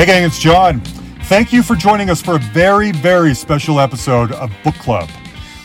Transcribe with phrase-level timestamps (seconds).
[0.00, 0.80] Hey, gang, it's John.
[1.24, 5.10] Thank you for joining us for a very, very special episode of Book Club.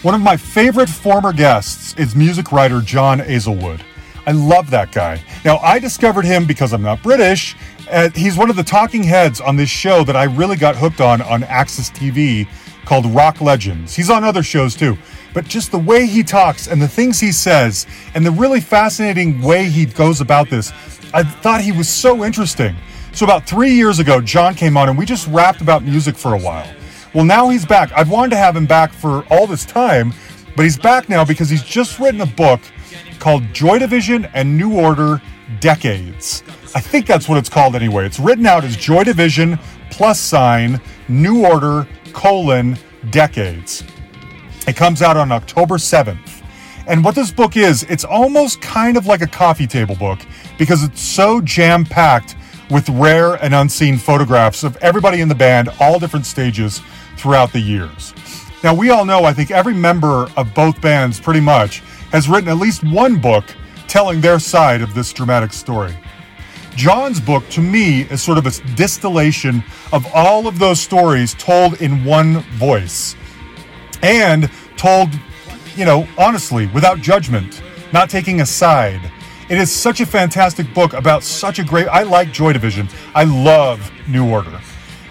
[0.02, 3.80] One of my favorite former guests is music writer John Aizlewood.
[4.28, 5.24] I love that guy.
[5.46, 7.56] Now, I discovered him because I'm not British.
[7.90, 11.00] Uh, he's one of the talking heads on this show that I really got hooked
[11.00, 12.46] on on AXS TV
[12.84, 13.96] called Rock Legends.
[13.96, 14.98] He's on other shows too.
[15.34, 19.42] But just the way he talks and the things he says and the really fascinating
[19.42, 20.74] way he goes about this,
[21.14, 22.76] I thought he was so interesting.
[23.16, 26.34] So about three years ago, John came on and we just rapped about music for
[26.34, 26.70] a while.
[27.14, 27.94] Well, now he's back.
[27.96, 30.14] I've wanted to have him back for all this time,
[30.54, 32.60] but he's back now because he's just written a book
[33.20, 35.22] called Joy Division and New Order
[35.62, 36.44] Decades.
[36.76, 38.06] I think that's what it's called anyway.
[38.06, 39.58] It's written out as Joy Division
[39.92, 42.78] plus sign New Order colon
[43.12, 43.86] Decades.
[44.68, 46.44] It comes out on October 7th.
[46.86, 50.20] And what this book is, it's almost kind of like a coffee table book
[50.58, 52.36] because it's so jam packed
[52.70, 56.82] with rare and unseen photographs of everybody in the band, all different stages
[57.18, 58.14] throughout the years.
[58.64, 61.82] Now, we all know, I think every member of both bands pretty much
[62.12, 63.46] has written at least one book
[63.88, 65.96] telling their side of this dramatic story.
[66.76, 69.64] John's book, to me, is sort of a distillation
[69.94, 73.16] of all of those stories told in one voice
[74.02, 75.10] and told,
[75.76, 77.62] you know, honestly, without judgment,
[77.94, 79.12] not taking a side.
[79.48, 81.88] It is such a fantastic book about such a great.
[81.88, 82.90] I like Joy Division.
[83.14, 84.60] I love New Order.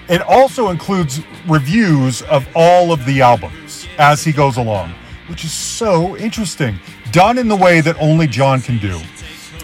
[0.09, 4.93] It also includes reviews of all of the albums as he goes along,
[5.29, 6.77] which is so interesting.
[7.13, 9.01] Done in the way that only John can do.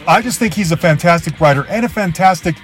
[0.06, 2.54] I just think he's a fantastic writer and a fantastic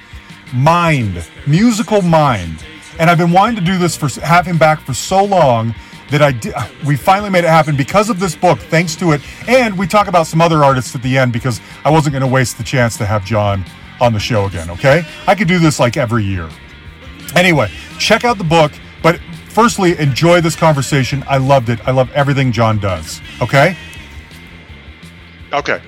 [0.54, 2.64] mind, musical mind.
[3.00, 5.74] And I've been wanting to do this for have him back for so long
[6.10, 9.20] that I di- we finally made it happen because of this book, thanks to it.
[9.48, 12.32] And we talk about some other artists at the end because I wasn't going to
[12.32, 13.64] waste the chance to have John
[14.00, 15.04] on the show again, okay?
[15.26, 16.48] I could do this like every year.
[17.34, 18.72] Anyway, check out the book,
[19.02, 21.24] but firstly, enjoy this conversation.
[21.28, 21.80] I loved it.
[21.86, 23.76] I love everything John does, okay?
[25.52, 25.80] Okay.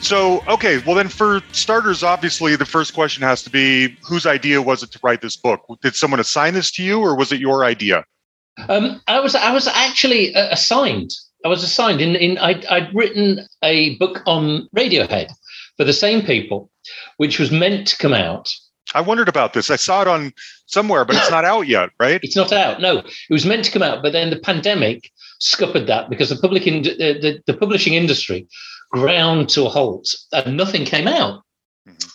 [0.00, 4.60] So, okay, well, then for starters, obviously, the first question has to be whose idea
[4.60, 5.64] was it to write this book?
[5.80, 8.04] Did someone assign this to you, or was it your idea?
[8.68, 11.10] Um, I was I was actually uh, assigned.
[11.44, 15.32] I was assigned in in I'd, I'd written a book on Radiohead
[15.76, 16.70] for the same people,
[17.16, 18.50] which was meant to come out.
[18.94, 19.70] I wondered about this.
[19.70, 20.32] I saw it on
[20.66, 22.20] somewhere, but it's not out yet, right?
[22.22, 22.80] It's not out.
[22.80, 25.10] No, it was meant to come out, but then the pandemic
[25.40, 28.46] scuppered that because the public in, the, the, the publishing industry
[28.90, 31.42] ground to a halt and nothing came out,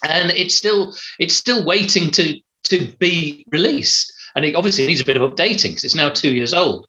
[0.07, 5.05] and it's still it's still waiting to to be released and it obviously needs a
[5.05, 6.87] bit of updating because it's now two years old.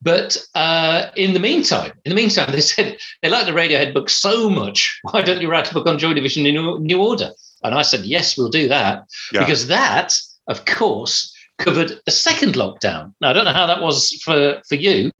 [0.00, 4.08] But uh, in the meantime, in the meantime, they said they like the Radiohead book
[4.10, 4.98] so much.
[5.02, 7.30] Why don't you write a book on Joy Division in New, New Order?
[7.64, 9.40] And I said, yes, we'll do that Yeah.
[9.40, 10.14] because that,
[10.46, 13.12] of course, covered the second lockdown.
[13.20, 15.10] Now I don't know how that was for for you,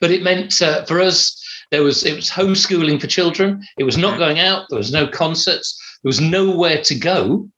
[0.00, 1.42] but it meant uh, for us
[1.72, 3.62] there was it was homeschooling for children.
[3.76, 4.66] It was not going out.
[4.68, 5.76] There was no concerts.
[6.02, 7.48] There was nowhere to go.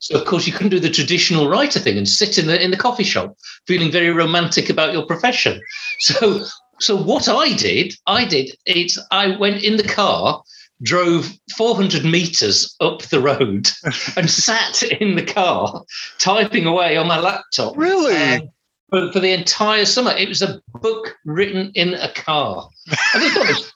[0.00, 2.70] So of course you couldn't do the traditional writer thing and sit in the in
[2.70, 3.36] the coffee shop
[3.66, 5.60] feeling very romantic about your profession.
[6.00, 6.44] So
[6.80, 10.42] so what I did, I did it's I went in the car,
[10.82, 13.68] drove 400 meters up the road,
[14.16, 15.84] and sat in the car
[16.18, 17.76] typing away on my laptop.
[17.76, 18.16] Really?
[18.16, 18.50] um,
[18.88, 22.68] for, for the entire summer, it was a book written in a car.
[23.14, 23.72] I just thought there's,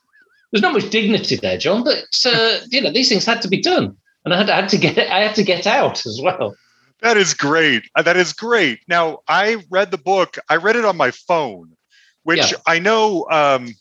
[0.52, 3.60] there's not much dignity there, John, but uh, you know these things had to be
[3.60, 6.54] done, and I had, I had to get I had to get out as well.
[7.00, 7.88] That is great.
[7.94, 8.80] Uh, That is great.
[8.88, 10.38] Now, I read the book.
[10.48, 11.76] I read it on my phone,
[12.22, 12.58] which Yeah.
[12.66, 13.74] I know um,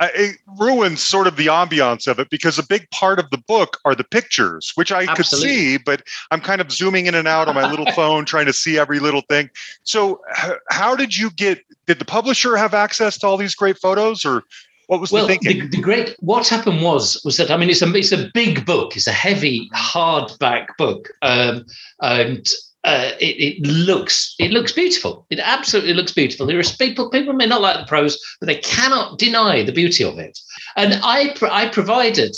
[0.00, 3.78] it ruins sort of the ambiance of it because a big part of the book
[3.84, 7.48] are the pictures, which I could see, but I'm kind of zooming in and out
[7.48, 9.50] on my little phone trying to see every little thing.
[9.82, 10.22] So,
[10.70, 11.60] how did you get?
[11.86, 14.42] Did the publisher have access to all these great photos, or
[14.90, 15.70] what was Well, the the, thinking?
[15.70, 18.96] the great what happened was was that I mean it's a it's a big book,
[18.96, 21.64] it's a heavy hardback book, um,
[22.00, 22.44] and
[22.82, 25.26] uh, it, it looks it looks beautiful.
[25.30, 26.44] It absolutely looks beautiful.
[26.44, 30.02] There is people people may not like the prose, but they cannot deny the beauty
[30.02, 30.36] of it.
[30.76, 32.36] And I I provided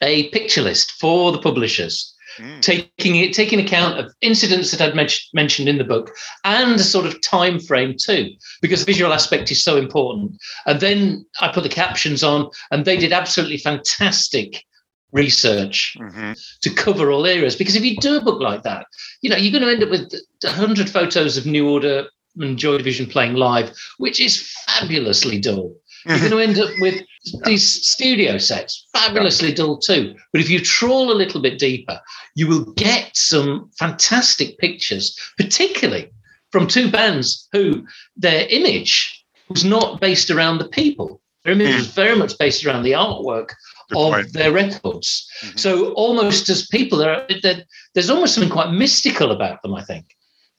[0.00, 2.62] a picture list for the publishers Mm.
[2.62, 6.10] taking it taking account of incidents that I'd men- mentioned in the book
[6.44, 8.30] and a sort of time frame too,
[8.62, 10.32] because the visual aspect is so important.
[10.66, 14.64] And then I put the captions on, and they did absolutely fantastic
[15.12, 16.38] research Mhm.
[16.62, 17.56] to cover all areas.
[17.56, 18.86] Because if you do a book like that,
[19.22, 20.12] you know you're going to end up with
[20.44, 22.06] 100 photos of New Order
[22.36, 25.74] and Joy Division playing live, which is fabulously dull.
[26.06, 27.04] You're going to end up with
[27.44, 30.14] these studio sets, fabulously dull too.
[30.32, 32.00] But if you trawl a little bit deeper,
[32.34, 36.10] you will get some fantastic pictures, particularly
[36.52, 37.86] from two bands who
[38.16, 41.20] their image was not based around the people.
[41.44, 43.50] Their image was very much based around the artwork
[43.94, 45.28] of their records.
[45.42, 45.58] Mhm.
[45.58, 47.64] So almost as people, there, there,
[47.94, 50.06] there's almost something quite mystical about them, I think.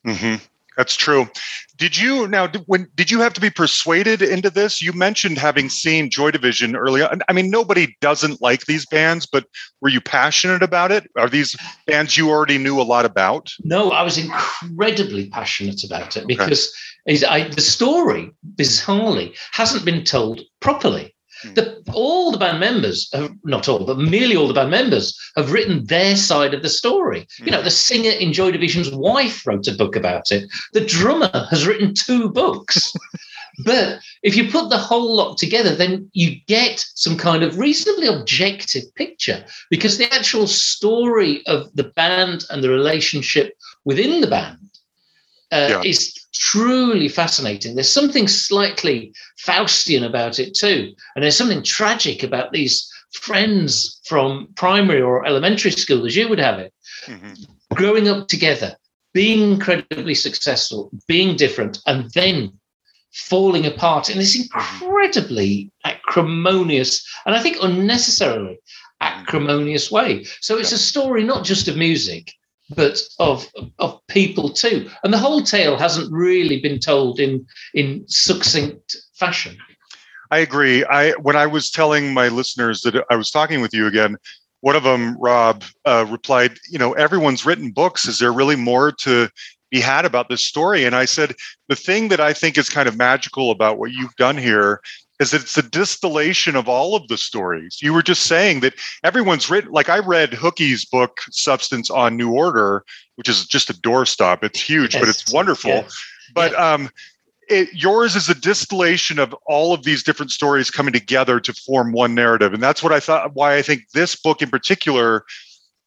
[0.04, 0.36] hmm
[0.78, 1.30] That's true.
[1.78, 2.48] Did you now?
[2.48, 4.82] Did, when did you have to be persuaded into this?
[4.82, 7.10] You mentioned having seen Joy Division earlier.
[7.28, 9.46] I mean, nobody doesn't like these bands, but
[9.82, 11.10] were you passionate about it?
[11.18, 11.58] Are these
[11.88, 13.52] bands you already knew a lot about?
[13.64, 16.74] No, I was incredibly passionate about it because
[17.06, 21.16] is I, the story, bizarrely, hasn't been told properly.
[21.42, 21.54] Hmm.
[21.54, 25.52] The, all the band members, have, not all, but merely all the band members, have
[25.52, 27.28] written their side of the story.
[27.40, 30.50] You know, the singer in Joy Division's wife wrote a book about it.
[30.74, 32.94] The drummer has written two books.
[33.66, 38.08] but if you put the whole lot together, then you get some kind of reasonably
[38.08, 44.58] objective picture because the actual story of the band and the relationship within the band
[45.52, 45.82] uh, Yeah.
[45.84, 47.76] is truly fascinating.
[47.76, 49.14] There's something slightly
[49.46, 55.72] Faustian about it too, and there's something tragic about these friends from primary or elementary
[55.72, 56.74] school, as you would have it,
[57.08, 57.46] Mhm.
[57.74, 58.76] growing up together,
[59.14, 62.54] being incredibly successful, being different, and then
[63.14, 68.58] falling apart in this incredibly acrimonious and I think unnecessarily
[69.02, 70.26] acrimonious way.
[70.40, 72.34] So it's a story not just of music,
[72.76, 73.48] but of
[73.80, 74.90] of people too.
[75.04, 79.58] And the whole tale hasn't really been told in in succinct fashion.
[80.32, 80.84] I agree.
[80.86, 84.18] I when I was telling my listeners that I was talking with you again,
[84.62, 88.08] one of them, Rob, uh, replied, "You know, everyone's written books.
[88.08, 89.30] Is there really more to
[89.70, 91.36] be had about this story?" And I said,
[91.68, 94.82] "The thing that I think is kind of magical about what you've done here
[95.22, 97.78] is that it's a distillation of all of the stories.
[97.82, 98.74] You were just saying that
[99.04, 99.72] everyone's written.
[99.72, 102.84] Like I read Hookie's book, Substance on New Order,
[103.16, 104.44] which is just a doorstop.
[104.44, 105.70] It's huge, but it's wonderful.
[105.72, 105.96] yes.
[106.34, 106.90] But um,
[107.48, 111.92] it, yours is a distillation of all of these different stories coming together to form
[111.92, 115.26] one narrative and that's what i thought why i think this book in particular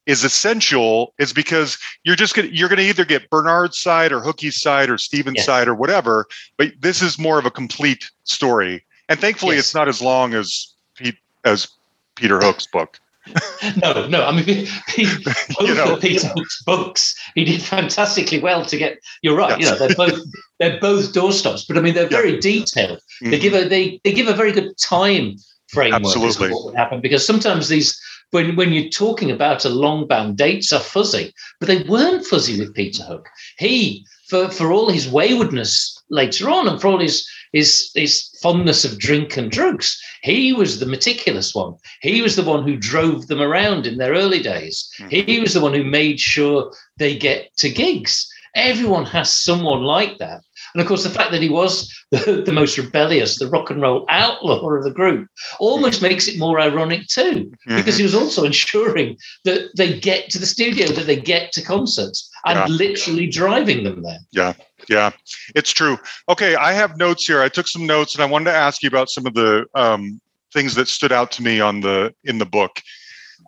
[0.05, 4.61] is essential is because you're just gonna you're gonna either get bernard's side or hookie's
[4.61, 5.47] side or steven's Yes.
[5.47, 6.27] side or whatever
[6.59, 9.67] but this is more of a complete story and thankfully Yes.
[9.67, 11.69] it's not as long as pete as
[12.17, 12.99] peter hook's book
[13.83, 14.27] No, no.
[14.27, 15.95] I mean, he, both You know.
[15.95, 18.99] of Peter Hook's books, he did fantastically well to get.
[19.23, 19.59] You're right.
[19.59, 20.21] You know, they're both
[20.61, 22.21] they're both doorstops, but I mean, they're Yeah.
[22.21, 23.01] very detailed.
[23.23, 23.41] They Mhm.
[23.41, 25.37] give a they they give a very good time
[25.69, 26.51] framework Absolutely.
[26.51, 27.99] what would happen because sometimes these
[28.33, 32.61] when when you're talking about a long bound dates are fuzzy, but they weren't fuzzy
[32.61, 33.27] with Peter Hook.
[33.57, 38.85] He for for all his waywardness later on and for all his his his fondness
[38.85, 41.75] of drink and drugs, he was the meticulous one.
[42.03, 44.89] He was the one who drove them around in their early days.
[44.99, 45.27] Mhm.
[45.29, 48.27] He was the one who made sure they get to gigs.
[48.55, 50.41] Everyone has someone like that.
[50.75, 53.81] And of course, the fact that he was the, the most rebellious, the rock and
[53.83, 57.99] roll outlaw of the group, almost makes it more ironic too, because Mhm.
[57.99, 62.31] he was also ensuring that they get to the studio, that they get to concerts,
[62.47, 62.67] and Yeah.
[62.67, 64.19] literally driving them there.
[64.31, 64.53] Yeah.
[64.89, 65.13] Yeah,
[65.55, 65.99] it's true.
[66.29, 67.41] Okay, I have notes here.
[67.41, 70.21] I took some notes, and I wanted to ask you about some of the um,
[70.53, 72.83] things that stood out to me on the in the book.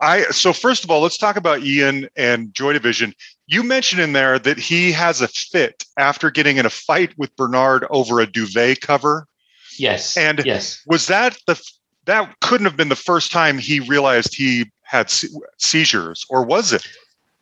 [0.00, 3.14] I so first of all, let's talk about Ian and Joy Division.
[3.46, 7.34] You mentioned in there that he has a fit after getting in a fight with
[7.36, 9.26] Bernard over a duvet cover.
[9.78, 10.16] Yes.
[10.16, 10.82] And- yes.
[10.86, 11.60] Was that the
[12.06, 15.10] that couldn't have been the first time he realized he had
[15.58, 16.86] seizures, or was it?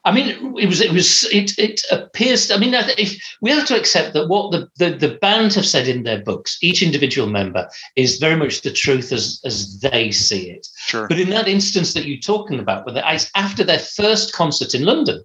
[0.07, 0.83] I mean, it was.
[0.83, 1.25] It was.
[1.33, 1.59] It.
[1.59, 2.51] It appears.
[2.51, 5.89] I mean, if we have to accept that what the, the the band have said
[5.89, 10.51] in their books, each individual member is very much the truth as as they see
[10.51, 10.67] it.
[10.77, 11.09] Sure.
[11.09, 13.03] But in that instance that you're talking about, where
[13.35, 15.25] after their first concert in London,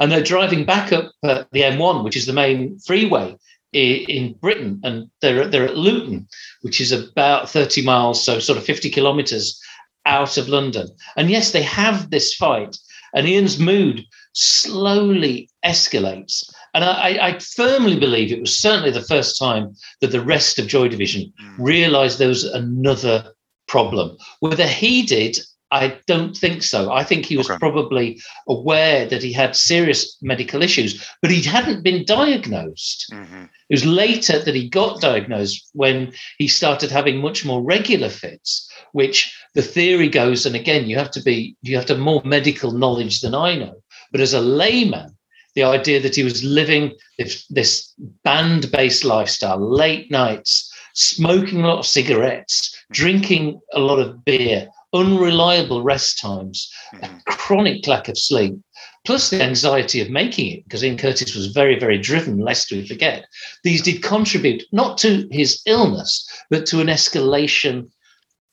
[0.00, 3.36] and they're driving back up uh, the M1, which is the main freeway
[3.74, 3.78] i-
[4.08, 6.26] in Britain, and they're they're at Luton,
[6.62, 9.60] which is about 30 miles, so sort of 50 kilometres
[10.06, 10.88] out of London.
[11.16, 12.76] And yes, they have this fight,
[13.14, 16.42] and Ian's mood slowly escalates.
[16.74, 20.68] And I, I firmly believe it was certainly the first time that the rest of
[20.68, 21.54] Joy Division Mm.
[21.58, 23.32] realised there was another
[23.66, 24.16] problem.
[24.40, 25.38] Whether he did,
[25.72, 26.92] I don't think so.
[26.92, 27.58] I think he was Okay.
[27.58, 33.06] probably aware that he had serious medical issues, but he hadn't been diagnosed.
[33.12, 33.44] Mhm.
[33.68, 38.68] It was later that he got diagnosed when he started having much more regular fits,
[38.92, 42.22] which the theory goes, and again, you have to be you have to have more
[42.24, 43.74] medical knowledge than I know.
[44.10, 45.16] But as a layman,
[45.54, 47.92] the idea that he was living this, this
[48.24, 55.82] band-based lifestyle, late nights, smoking a lot of cigarettes, drinking a lot of beer, unreliable
[55.82, 57.24] rest times, a Mhm.
[57.26, 58.54] chronic lack of sleep,
[59.04, 62.86] plus the anxiety of making it, because Ian Curtis was very, very driven, lest we
[62.86, 63.24] forget.
[63.64, 67.90] These did contribute not to his illness, but to an escalation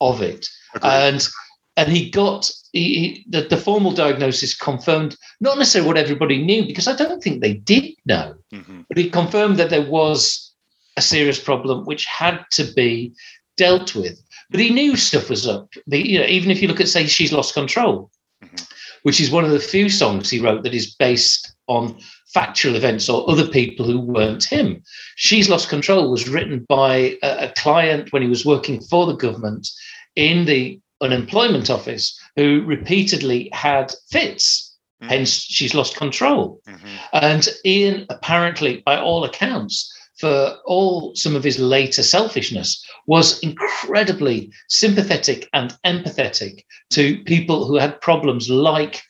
[0.00, 0.48] of it.
[0.74, 0.90] Agreed.
[0.90, 1.28] And
[1.76, 6.66] and he got he, he- the, the formal diagnosis confirmed not necessarily what everybody knew,
[6.66, 8.84] because I don't think they did know, Mhm.
[8.88, 10.52] but it confirmed that there was
[10.96, 13.12] a serious problem which had to be
[13.56, 14.20] dealt with.
[14.50, 15.68] But he knew stuff was up.
[15.86, 18.10] The, you know, even if you look at say she's lost control,
[18.42, 18.66] Mhm.
[19.02, 21.98] which is one of the few songs he wrote that is based on
[22.32, 24.82] factual events or other people who weren't him.
[25.16, 29.16] She's Lost Control was written by a, a client when he was working for the
[29.16, 29.68] government
[30.14, 34.76] in the unemployment office who repeatedly had fits.
[35.02, 35.08] Mhm.
[35.08, 36.60] Hence, she's lost control.
[36.68, 36.98] Mhm.
[37.12, 44.50] And Ian, apparently, by all accounts, for all some of his later selfishness, was incredibly
[44.68, 49.02] sympathetic and empathetic to people who had problems like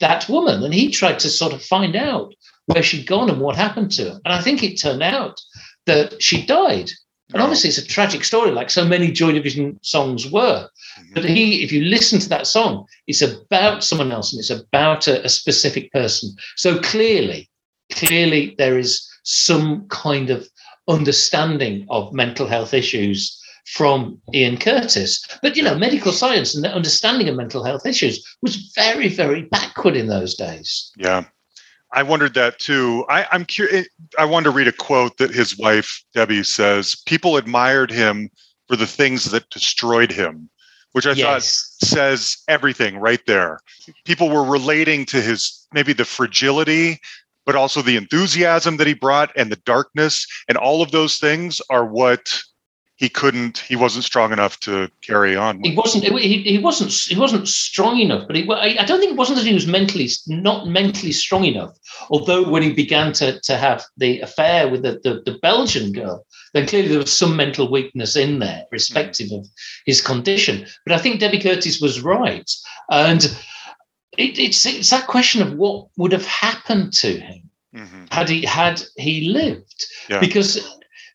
[0.00, 0.62] that woman.
[0.62, 2.32] And he tried to sort of find out
[2.66, 4.20] where she'd gone and what happened to her.
[4.24, 5.40] And I think it turned out
[5.86, 6.90] that she died.
[7.32, 10.68] And obviously, it's a tragic story, like so many Joy Division songs were.
[10.98, 11.14] Mhm.
[11.14, 15.08] But he, if you listen to that song, it's about someone else and it's about
[15.08, 16.34] a, a specific person.
[16.56, 17.50] So clearly,
[17.90, 20.48] clearly there is some kind of
[20.88, 25.26] understanding of mental health issues from Ian Curtis.
[25.42, 29.42] But you know, medical science and the understanding of mental health issues was very, very
[29.42, 30.92] backward in those days.
[30.96, 31.24] Yeah.
[31.92, 33.04] I wondered that too.
[33.08, 33.88] I, I'm curious.
[34.18, 38.30] I wanted to read a quote that his wife, Debbie, says People admired him
[38.68, 40.50] for the things that destroyed him,
[40.92, 41.76] which I yes.
[41.80, 43.60] thought says everything right there.
[44.04, 47.00] People were relating to his maybe the fragility,
[47.46, 50.26] but also the enthusiasm that he brought and the darkness.
[50.48, 52.42] And all of those things are what
[52.96, 55.60] he couldn't, he wasn't strong enough to carry on.
[55.64, 56.04] He wasn't.
[56.04, 56.92] He, he wasn't.
[56.92, 58.26] He wasn't strong enough.
[58.28, 61.76] But he, I don't think it wasn't that he was mentally not mentally strong enough.
[62.08, 66.24] Although when he began to to have the affair with the, the, the Belgian girl,
[66.52, 69.44] then clearly there was some mental weakness in there, respective of
[69.86, 70.64] his condition.
[70.86, 72.48] But I think Debbie Curtis was right,
[72.90, 73.36] and
[74.18, 78.12] it, it's it's that question of what would have happened to him Mhm.
[78.12, 80.20] had he had he lived Yeah.
[80.20, 80.60] because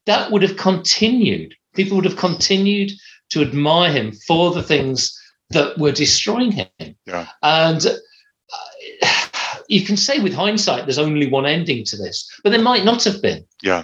[0.06, 2.92] that would have continued people would have continued
[3.30, 5.18] to admire him for the things
[5.52, 6.68] that were destroying him
[7.06, 7.28] Yeah.
[7.44, 9.26] and uh,
[9.68, 13.04] you can say with hindsight there's only one ending to this but there might not
[13.04, 13.84] have been Yeah.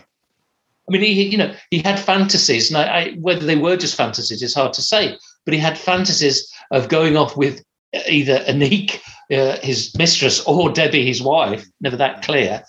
[0.87, 3.95] I mean, he, you know, he had fantasies, and I, I, whether they were just
[3.95, 5.17] fantasies is hard to say.
[5.43, 7.63] But he had fantasies of going off with
[8.09, 8.99] either Annik,
[9.31, 12.63] uh, his mistress, or Debbie, his wife, never that clear,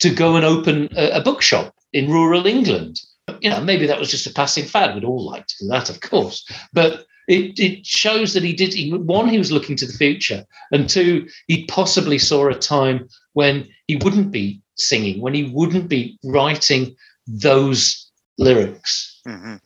[0.00, 3.00] to go and open a, a bookshop in rural England.
[3.40, 4.94] You know, maybe that was just a passing fad.
[4.94, 6.44] We'd all like to do that, of course.
[6.72, 8.74] But it, it shows that he did.
[8.74, 13.08] He, one, he was looking to the future, and two, he possibly saw a time
[13.34, 16.96] when he wouldn't be singing, when he wouldn't be writing
[17.26, 19.20] those lyrics.
[19.24, 19.56] hmm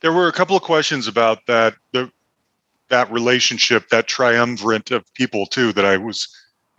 [0.00, 2.10] There were a couple of questions about that the
[2.92, 6.28] that relationship, that triumvirate of people too, that I was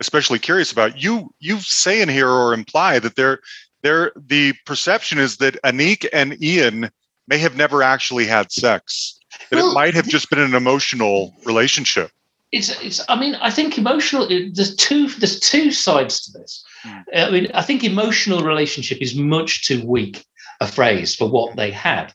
[0.00, 1.02] especially curious about.
[1.02, 3.40] You you say in here or imply that there
[3.82, 6.90] there the perception is that Annik and Ian
[7.28, 9.18] may have never actually had sex.
[9.50, 12.10] That Well, it might have just been an emotional relationship.
[12.52, 13.04] It's, it's.
[13.08, 14.28] I mean, I think emotional.
[14.28, 15.08] There's two.
[15.08, 16.64] There's two sides to this.
[16.84, 17.04] Mm.
[17.14, 20.24] I mean, I think emotional relationship is much too weak
[20.60, 22.12] a phrase for what they had.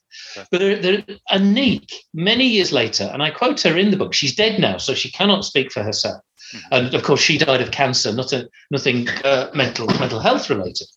[0.51, 4.13] But there, there, Annik, many years later, and I quote her in the book.
[4.13, 6.21] She's dead now, so she cannot speak for herself.
[6.53, 6.61] Mhm.
[6.71, 10.87] And of course, she died of cancer, not a, nothing uh, mental mental health related.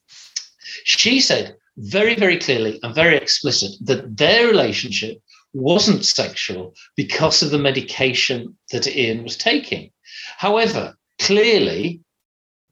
[0.85, 5.21] She said very, very clearly and very explicit that their relationship
[5.53, 9.91] wasn't sexual because of the medication that Ian was taking.
[10.39, 12.01] However, clearly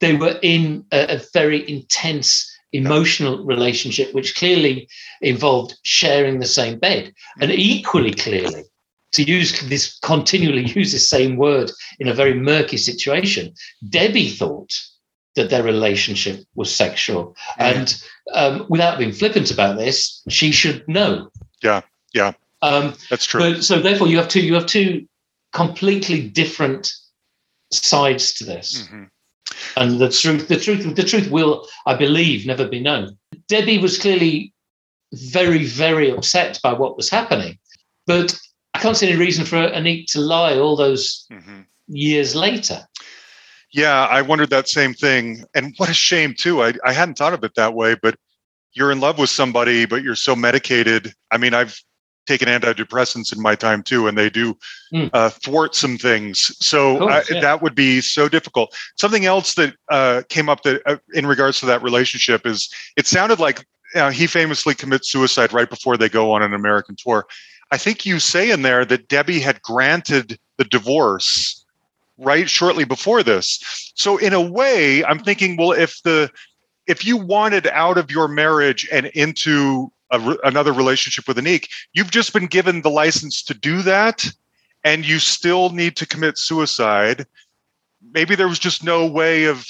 [0.01, 4.89] they were in a, a very intense emotional relationship, which clearly
[5.21, 7.13] involved sharing the same bed.
[7.41, 8.65] And equally clearly,
[9.13, 13.53] to use this continually use the same word in a very murky situation,
[13.89, 14.73] Debbie thought
[15.37, 17.37] that their relationship was sexual.
[17.59, 17.95] And
[18.35, 21.31] um, without being flippant about this, she should know.
[21.63, 21.83] Yeah,
[22.15, 22.33] yeah.
[22.63, 23.41] Um, That's true.
[23.41, 25.07] but so therefore, you have two you have two
[25.53, 26.93] completely different
[27.73, 28.83] sides to this.
[28.83, 29.05] Mm-hmm.
[29.77, 33.17] And the truth, the truth, the truth will, I believe, never be known.
[33.49, 34.53] Debbie was clearly
[35.13, 37.59] very, very upset by what was happening,
[38.07, 38.39] but
[38.75, 41.63] I can't see any reason for Annik to lie all those mm-hmm.
[41.89, 42.87] years later.
[43.73, 45.45] Yeah, I wondered that same thing.
[45.55, 46.63] And what a shame, too.
[46.63, 48.17] I, I hadn't thought of it that way, but
[48.73, 51.15] you're in love with somebody, but you're so medicated.
[51.31, 51.81] I mean, I've
[52.31, 54.57] taken antidepressants in my time too, and they do
[54.95, 55.11] mm.
[55.13, 56.57] uh, thwart some things.
[56.65, 57.41] So I, yeah.
[57.41, 58.75] that would be so difficult.
[58.97, 63.07] Something else that uh, came up that uh, in regards to that relationship is it
[63.07, 63.67] sounded like
[64.13, 67.27] he famously commits suicide right before they go on an American tour.
[67.73, 71.65] I think you say in there that Debbie had granted the divorce
[72.19, 73.93] right shortly before this.
[73.95, 76.31] So in a way, I'm thinking, well, if the
[76.87, 82.11] if you wanted out of your marriage and into a, another relationship with Annik, you've
[82.11, 84.31] just been given the license to do that,
[84.85, 87.27] and you still need to commit suicide.
[88.13, 89.67] Maybe there was just no way of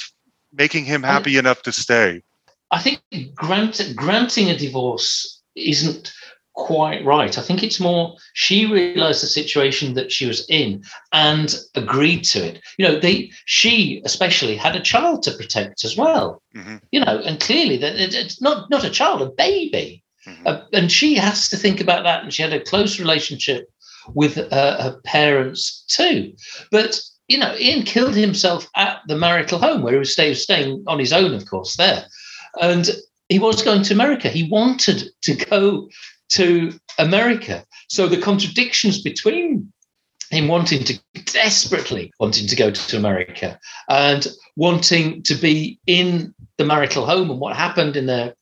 [0.52, 2.22] making him happy I, enough to stay.
[2.70, 3.00] I think
[3.34, 6.12] grant, granting a divorce isn't
[6.54, 7.38] quite right.
[7.38, 10.82] I think it's more she realized the situation that she was in
[11.12, 12.60] and agreed to it.
[12.76, 16.42] You know, they she especially had a child to protect as well.
[16.54, 16.76] Mm-hmm.
[16.92, 20.46] You know, and clearly that it's not not a child, a baby, mm-hmm.
[20.46, 22.22] uh, and she has to think about that.
[22.22, 23.68] And she had a close relationship
[24.14, 26.32] with uh, her parents too.
[26.70, 30.82] But you know, Ian killed himself at the marital home where he was stay, staying
[30.88, 32.04] on his own, of course, there.
[32.60, 32.90] And
[33.28, 34.28] he was going to America.
[34.28, 35.88] He wanted to go
[36.30, 37.64] to America.
[37.88, 39.72] So the contradictions between
[40.30, 46.64] him wanting to desperately wanting to go to America and wanting to be in the
[46.64, 48.34] marital home and what happened in their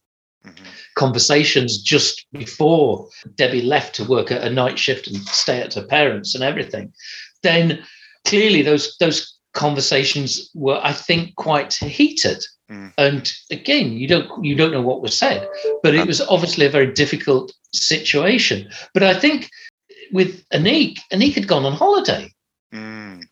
[0.55, 0.65] mm-hmm.
[0.97, 5.85] conversations just before Debbie left to work at a night shift and stay at her
[5.85, 6.93] parents and everything,
[7.43, 7.83] then
[8.25, 12.45] clearly those those conversations were, I think, quite heated.
[12.71, 12.93] Mm.
[12.99, 15.49] And again, you don't you don't know what was said,
[15.83, 18.69] but it was obviously a very difficult situation.
[18.95, 19.49] But I think
[20.13, 22.31] with Annik, Annik had gone on holiday.
[22.73, 23.25] Mm.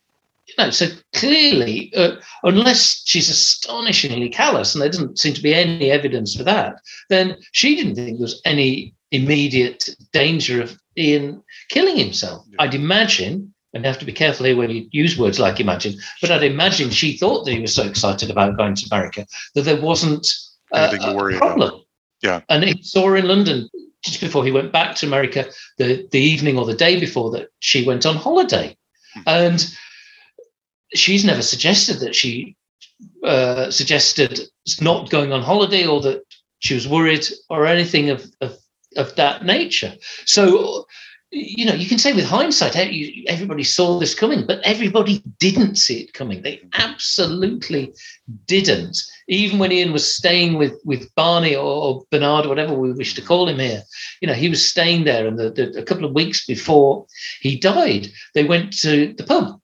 [0.59, 5.91] Know, so clearly, uh, unless she's astonishingly callous, and there doesn't seem to be any
[5.91, 6.77] evidence for that,
[7.11, 12.47] then she didn't think there was any immediate danger of Ian killing himself.
[12.49, 12.57] Yeah.
[12.61, 15.95] I'd imagine and you have to be careful here when you use words like imagine.
[16.21, 19.63] But I'd imagine she thought that he was so excited about going to America that
[19.63, 20.27] there wasn't
[20.73, 21.69] uh, a problem.
[21.69, 21.81] About.
[22.23, 22.41] Yeah.
[22.49, 23.69] And he saw her in London
[24.03, 25.47] just before he went back to America,
[25.79, 28.77] the, the evening or the day before that she went on holiday.
[29.19, 29.29] Mm-hmm.
[29.29, 29.77] And
[30.95, 32.57] she's never suggested that she
[33.25, 34.41] uh, suggested
[34.81, 36.23] not going on holiday or that
[36.61, 38.57] she was worried or anything of, of,
[38.97, 39.95] of that nature.
[40.25, 40.87] So
[41.31, 42.77] you know, you can say with hindsight,
[43.29, 46.43] everybody saw this coming, but everybody didn't see it coming.
[46.43, 47.93] They absolutely
[48.47, 48.97] didn't.
[49.29, 53.49] Even when Ian was staying with with Barney or, Bernard, whatever we wish to call
[53.49, 53.83] him here,
[54.21, 57.07] you know, he was staying there, and the, the, a couple of weeks before
[57.41, 59.61] he died, they went to the pub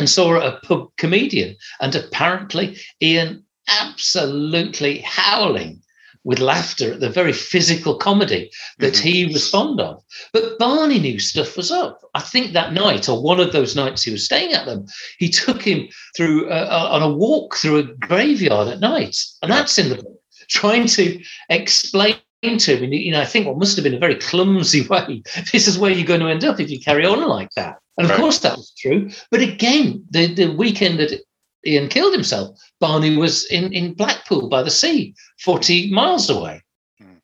[0.00, 5.82] and saw a pub comedian, and apparently Ian absolutely howling
[6.24, 9.08] with laughter at the very physical comedy that mm-hmm.
[9.08, 10.02] he was fond of.
[10.32, 12.00] But Barney knew stuff was up.
[12.14, 14.86] I think that night, or one of those nights he was staying at them,
[15.18, 15.86] he took him
[16.16, 19.96] through uh, uh on a walk through a graveyard at night, and that's in the
[19.96, 22.84] book, trying to explain to him.
[22.84, 25.22] And, you know, I think what must have been a very clumsy way.
[25.52, 27.76] This is where you're going to end up if you carry on like that.
[28.00, 28.20] And of right.
[28.20, 29.10] course, that was true.
[29.30, 31.20] But again, the, the weekend that
[31.66, 32.58] Ian killed himself.
[32.80, 36.62] Barney was in, in Blackpool by the sea, 40 miles away.
[36.98, 37.18] Hmm.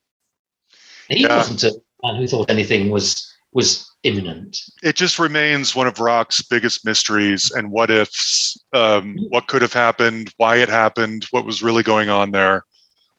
[1.09, 1.37] He yeah.
[1.37, 4.59] wasn't a man who thought anything was was imminent.
[4.83, 9.73] It just remains one of rock's biggest mysteries and what ifs, um, what could have
[9.73, 12.65] happened, why it happened, what was really going on there.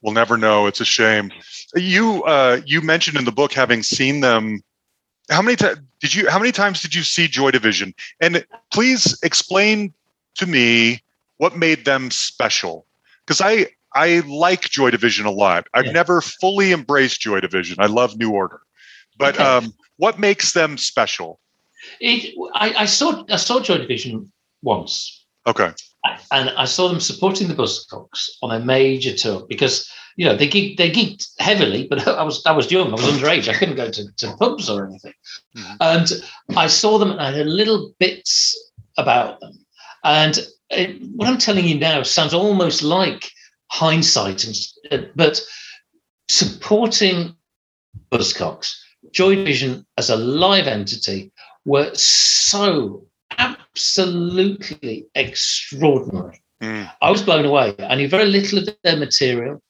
[0.00, 0.68] We'll never know.
[0.68, 1.32] It's a shame.
[1.74, 4.60] You uh, you mentioned in the book having seen them.
[5.30, 6.28] How many times did you?
[6.30, 7.94] How many times did you see Joy Division?
[8.20, 9.92] And please explain
[10.36, 11.02] to me
[11.36, 12.86] what made them special?
[13.26, 15.66] Because I I like Joy Division a lot.
[15.74, 15.92] I've yeah.
[15.92, 17.76] never fully embraced Joy Division.
[17.78, 18.60] I love New Order,
[19.18, 19.44] but okay.
[19.44, 21.40] um, what makes them special?
[22.00, 24.30] It, I, I, saw I saw Joy Division
[24.62, 25.24] once.
[25.46, 25.72] Okay.
[26.30, 30.48] And I saw them supporting the Buzzcocks on a major tour because you know they
[30.48, 33.76] geeked, they geeked heavily, but I was I was young, I was underage, I couldn't
[33.76, 35.14] go to, to pubs or anything.
[35.56, 35.76] Mm-hmm.
[35.80, 38.54] And I saw them and I heard little bits
[38.98, 39.64] about them.
[40.02, 40.38] And
[40.70, 43.30] it, what I'm telling you now sounds almost like
[43.70, 44.56] hindsight, and,
[44.90, 45.40] uh, but
[46.28, 47.36] supporting
[48.10, 48.74] Buzzcocks,
[49.12, 51.30] Joy Division as a live entity
[51.64, 53.06] were so
[53.38, 56.42] absolutely extraordinary.
[56.60, 56.90] Mm.
[57.00, 57.76] I was blown away.
[57.78, 59.62] I knew very little of their material,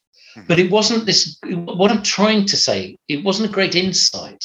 [0.46, 1.38] but it wasn't this.
[1.44, 4.44] What I'm trying to say, it wasn't a great insight.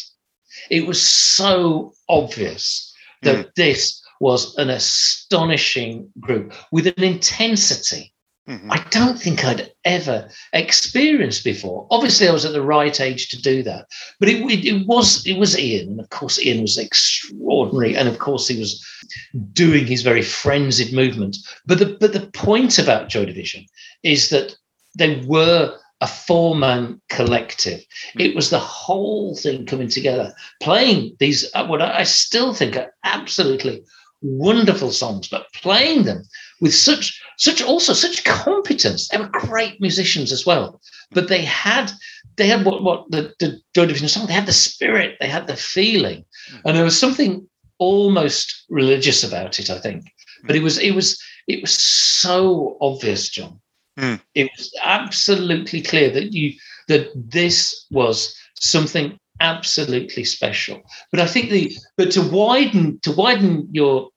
[0.70, 8.14] It was so obvious that this was an astonishing group with an intensity
[8.48, 8.68] Mhm.
[8.70, 11.88] I don't think I'd ever experienced before.
[11.90, 13.88] Obviously, I was at the right age to do that,
[14.20, 18.10] but it, it, it was it was Ian, and of course, Ian was extraordinary, and
[18.10, 18.86] of course, he was
[19.54, 21.38] doing his very frenzied movement.
[21.66, 23.66] But the but the point about Joy Division
[24.04, 24.58] is that
[24.98, 27.82] they were a four man collective.
[28.14, 28.22] Hmm.
[28.22, 32.94] It was the whole thing coming together, playing these uh, what I still think are
[33.06, 33.84] absolutely
[34.22, 36.24] wonderful songs, but playing them
[36.60, 39.08] with such such also such competence.
[39.08, 41.92] They were great musicians as well, but they had
[42.36, 44.28] they had what what the, the Joy Division song.
[44.28, 46.58] They had the spirit, they had the feeling, hmm.
[46.66, 49.70] and there was something almost religious about it.
[49.70, 50.04] I think,
[50.44, 50.62] but hmm.
[50.62, 53.62] it was it was it was so obvious, John.
[53.98, 54.16] Hmm.
[54.34, 56.54] It was absolutely clear that you
[56.88, 60.82] that this was something absolutely special.
[61.12, 64.10] But I think the but to widen to widen your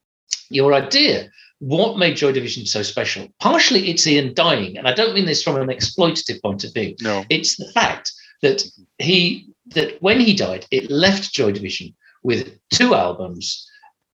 [0.49, 3.29] your idea, what made Joy Division so special?
[3.41, 6.95] Partially, it's Ian dying, and I don't mean this from an exploitative point of view.
[7.01, 7.25] No.
[7.29, 8.13] It's the fact
[8.43, 8.65] that
[8.99, 13.69] he that when he died, it left Joy Division with two albums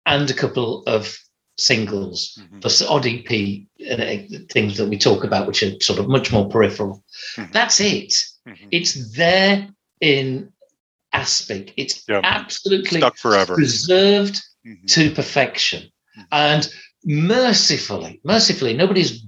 [0.07, 1.16] and a couple of
[1.58, 2.60] singles, Mhm.
[2.60, 6.48] plus odd EP uh, things that we talk about, which are sort of much more
[6.48, 7.04] peripheral.
[7.36, 7.52] Mhm.
[7.52, 8.14] That's it.
[8.48, 8.68] Mhm.
[8.70, 9.68] It's there
[10.00, 10.52] in
[11.12, 11.72] aspect.
[11.76, 12.20] It's Yeah.
[12.24, 13.54] absolutely Stuck forever.
[13.54, 14.86] preserved Mhm.
[14.94, 15.82] to perfection.
[16.18, 16.26] Mhm.
[16.32, 16.68] And
[17.04, 19.22] mercifully, mercifully, nobody's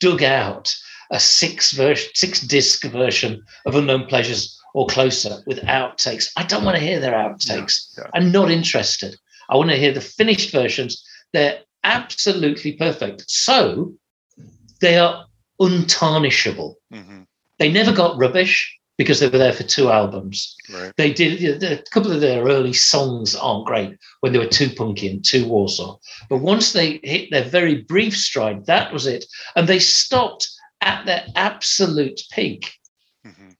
[0.00, 0.72] dug out
[1.10, 6.30] a six version, six disc version of Unknown Pleasures or Closer with outtakes.
[6.36, 7.88] I don't want to hear their outtakes.
[7.96, 8.10] Yeah, yeah.
[8.14, 9.16] I'm not interested.
[9.48, 11.02] I want to hear the finished versions.
[11.32, 13.30] They're absolutely perfect.
[13.30, 13.94] So
[14.80, 15.26] they are
[15.60, 16.74] untarnishable.
[16.92, 17.26] Mhm.
[17.58, 20.92] They never got rubbish because they were there for two albums Right.
[20.98, 25.08] they did a couple of their early songs aren't great when they were too punky
[25.08, 25.96] and too Warsaw.
[26.28, 29.24] But once they hit their very brief stride, that was it.
[29.56, 30.48] And they stopped
[30.82, 32.74] at their absolute peak.
[33.26, 33.56] Mhm.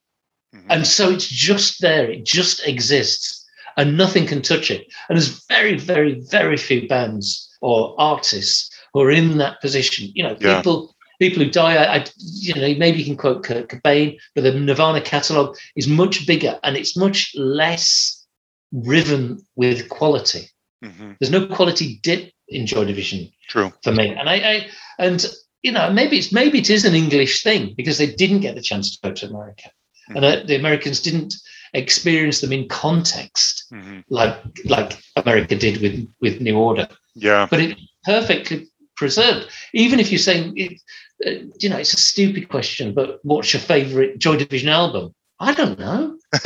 [0.55, 0.67] Mhm.
[0.69, 3.43] And so it's just there, it just exists,
[3.79, 4.87] and nothing can touch it.
[5.09, 10.11] And there's very, very, very few bands or artists who are in that position.
[10.15, 10.57] You know, Yeah.
[10.59, 11.75] people people who die.
[11.77, 15.87] I, I, you know, maybe you can quote Kurt Cobain, but the Nirvana catalog is
[15.87, 18.25] much bigger and it's much less
[18.73, 20.49] riven with quality.
[20.85, 21.17] Mhm.
[21.19, 23.73] There's no quality dip in Joy Division True.
[23.83, 24.09] for me.
[24.09, 24.67] And I, I
[24.99, 25.27] and
[25.63, 28.63] you know maybe it's maybe it is an English thing because they didn't get the
[28.63, 29.71] chance to go to America,
[30.09, 31.35] and uh, the Americans didn't
[31.75, 34.03] experience them in context Mhm.
[34.09, 36.89] like like America did with with New Order.
[37.15, 37.47] Yeah.
[37.51, 39.49] But it perfectly preserved.
[39.73, 40.81] Even if you're saying, it,
[41.27, 45.15] uh, you know, it's a stupid question, but what's your favorite Joy Division album?
[45.39, 46.19] I don't know.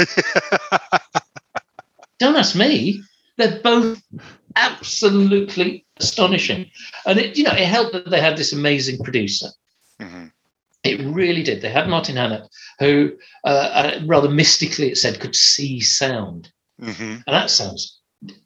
[2.19, 3.03] Don't ask me.
[3.37, 4.01] They're both
[4.57, 6.71] absolutely astonishing,
[7.07, 9.49] and it, you know, it helped that they had this amazing producer.
[10.01, 10.31] Mhm.
[10.85, 11.61] It really did.
[11.61, 12.47] They had Martin Hannett,
[12.79, 13.13] who
[13.45, 17.25] uh, uh, rather mystically it said could see sound, Mhm.
[17.27, 17.99] and that sounds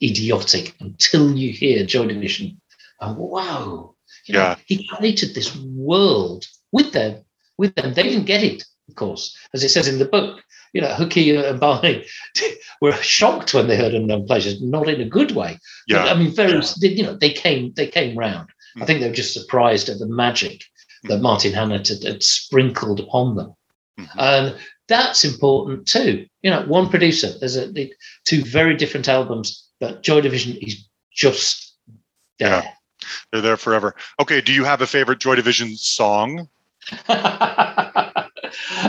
[0.02, 2.60] idiotic until you hear Joy Division.
[3.00, 3.94] And wow,
[4.26, 4.56] you know, Yeah.
[4.66, 7.24] he created this world with them.
[7.56, 10.42] With them, they didn't get it, of course, as it says in the book.
[10.74, 12.04] You know, Hooky and Barney
[12.82, 15.58] were shocked when they heard Unknown Pleasures, not in a good way.
[15.88, 16.04] But, Yeah.
[16.04, 18.48] I mean, very, they- you know, they came, they came round.
[18.80, 20.62] I think they were just surprised at the magic
[21.04, 23.54] that Martin Hannett had, had sprinkled upon them.
[23.98, 24.08] Mhm.
[24.18, 24.54] And
[24.88, 26.26] that's important too.
[26.42, 27.92] You know, one producer, there's a the,
[28.24, 31.76] two very different albums, but Joy Division is just
[32.38, 32.64] there.
[33.32, 33.94] They're there forever.
[34.20, 34.40] Okay.
[34.40, 36.48] Do you have a favorite Joy Division song?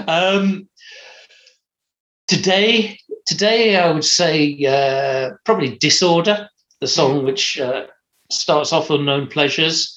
[0.07, 0.67] um,
[2.27, 6.49] today, today I would say uh, probably Disorder,
[6.81, 7.87] the song which uh,
[8.31, 9.95] starts off Unknown Pleasures.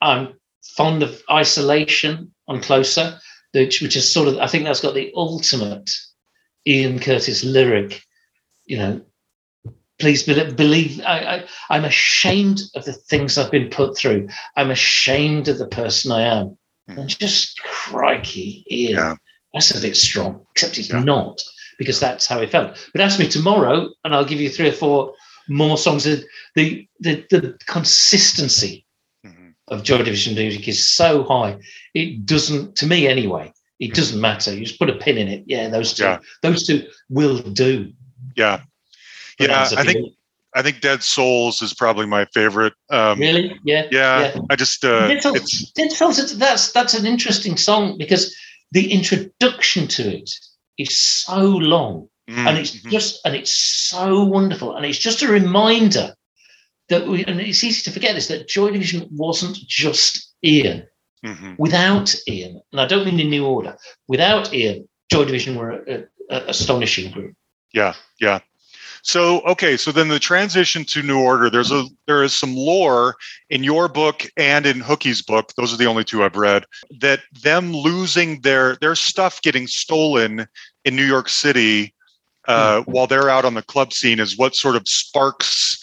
[0.00, 0.34] I'm
[0.76, 3.18] fond of Isolation on Closer,
[3.52, 5.90] which, which is sort of, I think that's got the ultimate
[6.66, 8.02] Ian Curtis lyric,
[8.64, 9.00] you know,
[9.98, 14.28] please believe, believe I, I, I'm ashamed of the things I've been put through.
[14.56, 16.56] I'm ashamed of the person I am.
[16.86, 19.14] And just crikey, Ian, Yeah.
[19.54, 21.02] that's a bit strong, except it's Yeah.
[21.02, 21.40] not,
[21.78, 22.76] because that's how it felt.
[22.92, 25.14] But ask me tomorrow, and I'll give you three or four
[25.48, 26.04] more songs.
[26.04, 28.84] The the the, the consistency
[29.26, 29.54] Mhm.
[29.68, 31.56] of Joy Division music is so high.
[31.94, 34.52] It doesn't, to me anyway, it doesn't matter.
[34.54, 35.44] You just put a pin in it.
[35.46, 36.18] Yeah, those two, Yeah.
[36.42, 37.92] those two will do.
[38.36, 38.60] Yeah.
[39.38, 39.62] But Yeah.
[39.62, 40.14] as a I think view-
[40.56, 42.74] I think Dead Souls is probably my favorite.
[42.90, 43.58] Um, really?
[43.64, 43.88] Yeah.
[43.90, 44.34] Yeah.
[44.34, 44.40] yeah.
[44.50, 46.38] I just uh, Dead Souls, it's Dead Souls.
[46.38, 48.34] That's that's an interesting song because
[48.70, 50.30] the introduction to it
[50.78, 52.46] is so long, mm-hmm.
[52.46, 56.14] and it's just and it's so wonderful, and it's just a reminder
[56.88, 60.86] that we and it's easy to forget this that Joy Division wasn't just Ian.
[61.24, 61.54] Mm-hmm.
[61.56, 66.06] Without Ian, and I don't mean in New Order, without Ian, Joy Division were an
[66.28, 67.34] astonishing group.
[67.72, 68.40] Yeah, yeah.
[69.04, 71.50] So okay, so then the transition to New Order.
[71.50, 73.16] There's a there is some lore
[73.50, 75.52] in your book and in Hookie's book.
[75.58, 76.64] Those are the only two I've read.
[77.00, 80.46] That them losing their their stuff getting stolen
[80.86, 81.94] in New York City
[82.48, 82.90] uh, hmm.
[82.90, 85.78] while they're out on the club scene is what sort of sparks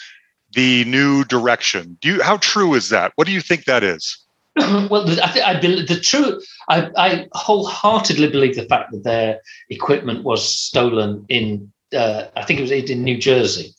[0.54, 2.00] the new direction.
[2.02, 2.24] Do you?
[2.24, 3.14] How true is that?
[3.16, 4.18] What do you think that is?
[4.58, 6.42] well, I think I believe the true.
[6.70, 11.72] I, I, wholeheartedly believe the fact that their equipment was stolen in.
[11.95, 13.73] Uh, I think it was in New Jersey.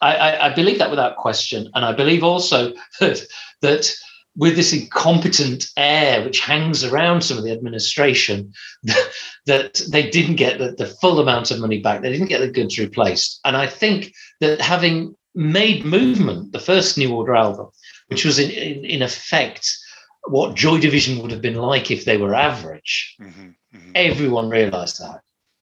[0.00, 3.20] I, I, I, believe that without question, and I believe also that
[3.62, 3.92] that
[4.36, 8.52] with this incompetent air which hangs around some of the administration,
[9.46, 12.00] that, they didn't get the, the full amount of money back.
[12.00, 16.96] They didn't get the goods replaced, and I think that having made Movement, the first
[16.96, 17.68] New Order album,
[18.08, 19.76] which was in, in, in effect
[20.28, 23.16] what Joy Division would have been like if they were average.
[23.20, 23.92] Mm-hmm, mm-hmm.
[23.94, 25.20] Everyone realized that.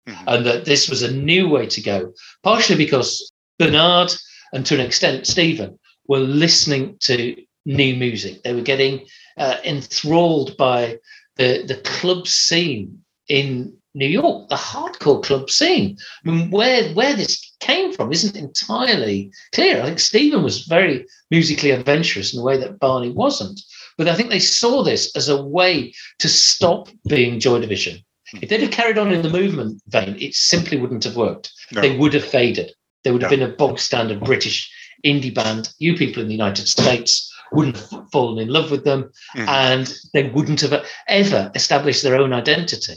[0.09, 0.25] Mm-hmm.
[0.29, 2.13] And that this was a new way to go,
[2.43, 4.13] partially because Bernard
[4.53, 8.43] and to an extent Stephen were listening to new music.
[8.43, 9.07] They were getting
[9.39, 10.99] uh, enthralled by
[11.37, 15.97] the, the club scene in New York, the hardcore club scene.
[16.27, 19.81] I mean, where where this came from isn't entirely clear.
[19.81, 23.61] I think Stephen was very musically adventurous in a way that Barney wasn't.
[23.97, 28.05] But I think they saw this as a way to stop being Joy Division.
[28.41, 31.53] If they'd have carried on in the movement vein, it simply wouldn't have worked.
[31.73, 31.81] No.
[31.81, 32.73] They would have faded.
[33.03, 33.37] They would have no.
[33.37, 34.71] been a bog standard British
[35.05, 35.73] indie band.
[35.79, 39.47] You people in the United States wouldn't have fallen in love with them, mm.
[39.47, 42.95] and they wouldn't have ever established their own identity.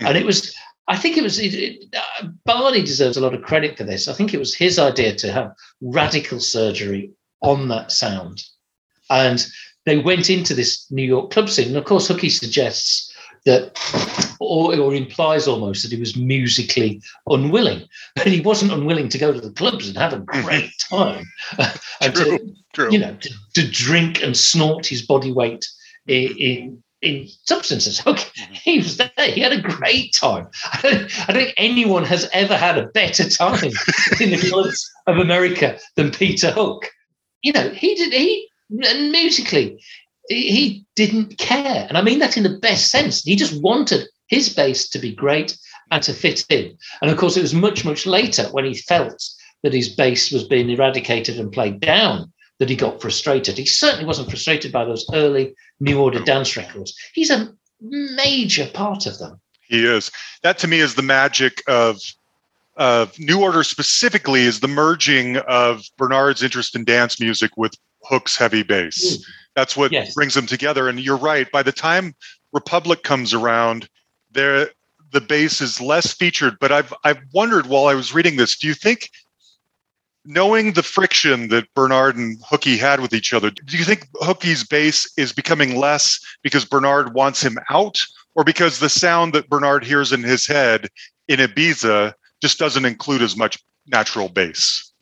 [0.00, 0.08] Mm.
[0.08, 0.54] And it was,
[0.88, 4.08] I think it was, it, it, uh, Barney deserves a lot of credit for this.
[4.08, 8.44] I think it was his idea to have radical surgery on that sound.
[9.08, 9.44] And
[9.86, 11.68] they went into this New York club scene.
[11.68, 13.12] And of course, Hookie suggests
[13.46, 19.18] that, or, or, implies almost that he was musically unwilling, but he wasn't unwilling to
[19.18, 20.42] go to the clubs and have a mm-hmm.
[20.42, 21.24] great time,
[22.00, 22.92] and true, to, true.
[22.92, 25.64] you know, to, to, drink and snort his body weight
[26.06, 28.02] in, in, in substances.
[28.06, 28.54] Okay, mm-hmm.
[28.54, 29.10] he was there.
[29.16, 30.48] He had a great time.
[30.72, 33.72] I don't, I don't think anyone has ever had a better time
[34.20, 36.90] in the clubs of America than Peter Hook.
[37.42, 38.12] You know, he did.
[38.12, 39.82] He and musically,
[40.28, 41.86] he didn't care.
[41.88, 43.22] And I mean that in the best sense.
[43.22, 45.56] He just wanted his bass to be great
[45.90, 46.76] and to fit in.
[47.00, 49.22] And of course, it was much, much later when he felt
[49.62, 53.58] that his bass was being eradicated and played down that he got frustrated.
[53.58, 56.94] He certainly wasn't frustrated by those early New Order dance records.
[57.12, 59.40] He's a major part of them.
[59.60, 60.10] He is.
[60.42, 62.00] That to me is the magic of
[62.76, 68.36] of New Order specifically is the merging of Bernard's interest in dance music with Hook's
[68.36, 69.16] heavy bass.
[69.16, 69.24] Mm.
[69.56, 70.14] That's what yes.
[70.14, 70.88] brings them together.
[70.88, 71.50] And you're right.
[71.50, 72.14] By the time
[72.52, 73.88] Republic comes around,
[74.30, 74.70] there
[75.12, 76.58] the bass is less featured.
[76.60, 79.10] But I've I've wondered while I was reading this, do you think
[80.26, 84.64] knowing the friction that Bernard and Hookie had with each other, do you think Hookie's
[84.64, 87.98] bass is becoming less because Bernard wants him out,
[88.34, 90.88] or because the sound that Bernard hears in his head
[91.28, 94.92] in Ibiza just doesn't include as much natural bass?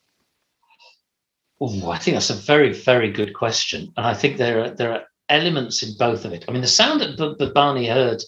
[1.67, 4.93] Oh, I think that's a very, very good question, and I think there are there
[4.93, 6.45] are elements in both of it.
[6.47, 8.23] I mean, the sound that, that Barney heard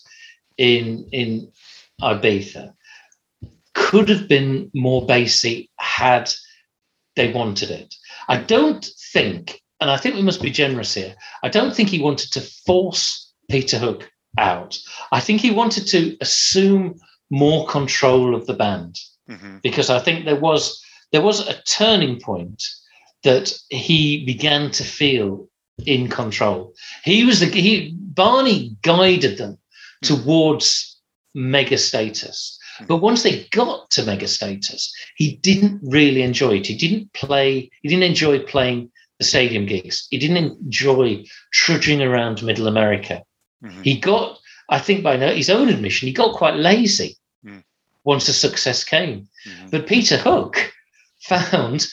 [0.57, 1.53] in in
[2.01, 2.73] Ibiza
[3.75, 6.33] could have been more bassy had
[7.15, 7.95] they wanted it.
[8.27, 11.15] I don't think, and I think we must be generous here.
[11.43, 14.79] I don't think he wanted to force Peter Hook out.
[15.13, 16.95] I think he wanted to assume
[17.29, 19.59] more control of the band mm-hmm.
[19.63, 22.63] because I think there was there was a turning point
[23.23, 25.49] that he began to feel
[25.85, 26.75] in control.
[27.05, 29.59] He was the he Barney guided them
[30.03, 30.07] hmm.
[30.07, 30.99] towards
[31.35, 32.59] mega status.
[32.79, 32.87] Hmm.
[32.87, 36.67] But once they got to mega status, he didn't really enjoy it.
[36.67, 40.07] He didn't play, he didn't enjoy playing the stadium gigs.
[40.11, 43.23] He didn't enjoy trudging around middle America.
[43.63, 43.83] Mm-hmm.
[43.83, 47.63] He got, I think by his own admission, he got quite lazy mm.
[48.05, 49.29] once the success came.
[49.47, 49.69] Mm-hmm.
[49.71, 50.73] But Peter Hook
[51.21, 51.87] found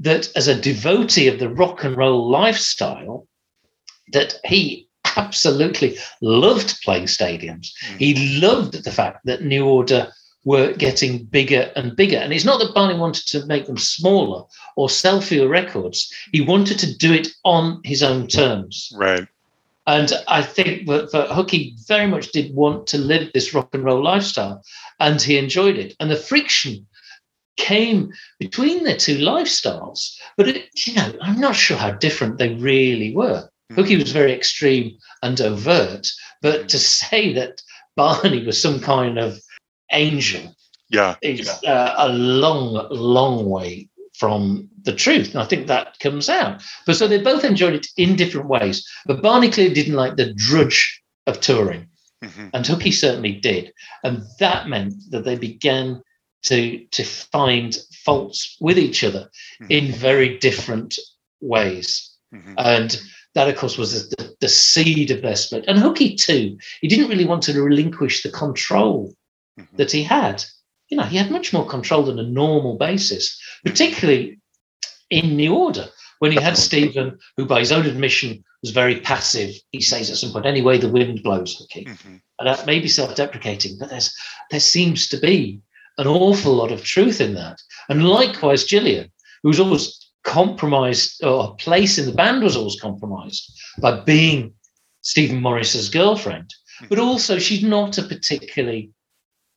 [0.00, 3.26] that as a devotee of the rock and roll lifestyle,
[4.12, 7.70] that he absolutely loved playing stadiums.
[7.90, 7.98] Mm.
[7.98, 10.12] He loved the fact that New Order
[10.44, 12.18] were getting bigger and bigger.
[12.18, 14.44] And it's not that Barney wanted to make them smaller
[14.76, 16.12] or sell fewer records.
[16.32, 18.92] He wanted to do it on his own terms.
[18.94, 19.26] Right.
[19.88, 23.84] And I think that, that Hooky very much did want to live this rock and
[23.84, 24.62] roll lifestyle,
[24.98, 25.94] and he enjoyed it.
[26.00, 26.86] And the friction
[27.56, 30.16] came between their two lifestyles.
[30.36, 33.48] But it, you know, I'm not sure how different they really were.
[33.72, 33.76] Mm.
[33.76, 36.08] Hooky was very extreme and overt,
[36.42, 36.66] but hmm.
[36.68, 37.62] to say that
[37.96, 39.38] Barney was some kind of
[39.92, 40.54] angel
[40.90, 45.32] yeah, is uh, a long, long way from the truth.
[45.32, 46.62] And I think that comes out.
[46.86, 48.86] But so they both enjoyed it in different ways.
[49.04, 51.88] But Barney clearly didn't like the drudge of touring.
[52.24, 52.48] Mm-hmm.
[52.54, 53.72] And Hooky certainly did.
[54.04, 56.02] And that meant that they began
[56.44, 59.70] to, to find faults with each other mm-hmm.
[59.70, 60.98] in very different
[61.40, 62.14] ways.
[62.34, 62.54] Mm-hmm.
[62.56, 63.00] And
[63.34, 65.64] that, of course, was the, the seed of their split.
[65.68, 69.14] And Hooky, too, he didn't really want to relinquish the control
[69.58, 69.76] mm-hmm.
[69.76, 70.44] that he had.
[70.88, 74.38] You know, he had much more control than a normal basis, particularly
[75.10, 79.54] in New Order, when he had Stephen, who by his own admission was very passive.
[79.70, 81.84] He says at some point, "Anyway, the wind blows." Hooky.
[81.84, 82.16] mm-hmm.
[82.38, 84.14] and that may be self-deprecating, but there's
[84.50, 85.60] there seems to be
[85.98, 87.58] an awful lot of truth in that.
[87.88, 89.10] And likewise, Gillian,
[89.42, 94.52] who was always compromised, or place in the band was always compromised by being
[95.02, 96.52] Stephen Morris's girlfriend,
[96.88, 97.08] but mm-hmm.
[97.08, 98.90] also she's not a particularly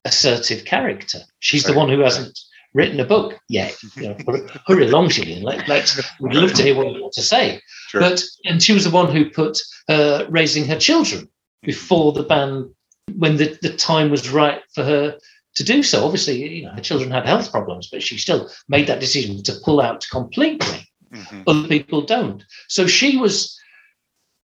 [0.05, 1.19] assertive character.
[1.39, 2.39] She's the one who hasn't
[2.73, 3.75] written a book yet.
[3.95, 5.43] You know, hurry along, Gillian.
[5.43, 7.61] Let, let's, we'd love to hear what you want to say.
[7.87, 8.01] Sure.
[8.01, 11.27] But and she was the one who put uh, raising her children
[11.63, 12.69] before the band
[13.15, 15.17] when the, the time was right for her
[15.59, 16.05] to do so.
[16.05, 19.59] Obviously, you know, her children had health problems, but she still made that decision to
[19.65, 20.87] pull out completely.
[21.11, 21.41] Mm-hmm.
[21.47, 22.45] Other people don't.
[22.69, 23.59] So she was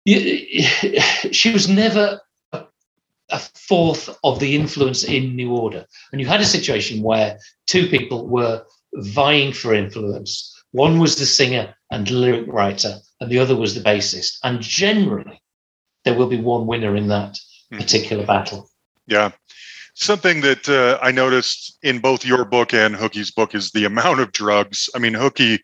[0.07, 2.21] she was never
[2.53, 5.87] a fourth of the influence in New Order.
[6.13, 10.55] And you had a situation where two people were vying for influence.
[10.73, 14.39] One was the singer and lyric writer, and the other was the bassist.
[14.45, 15.43] And generally,
[16.05, 17.39] there will be one winner in that
[17.71, 17.79] hmm.
[17.79, 18.69] particular battle.
[19.07, 19.31] Yeah.
[20.01, 24.21] Something that uh, I noticed in both your book and Hooky's book is the amount
[24.21, 24.89] of drugs.
[24.95, 25.61] I mean, Hooky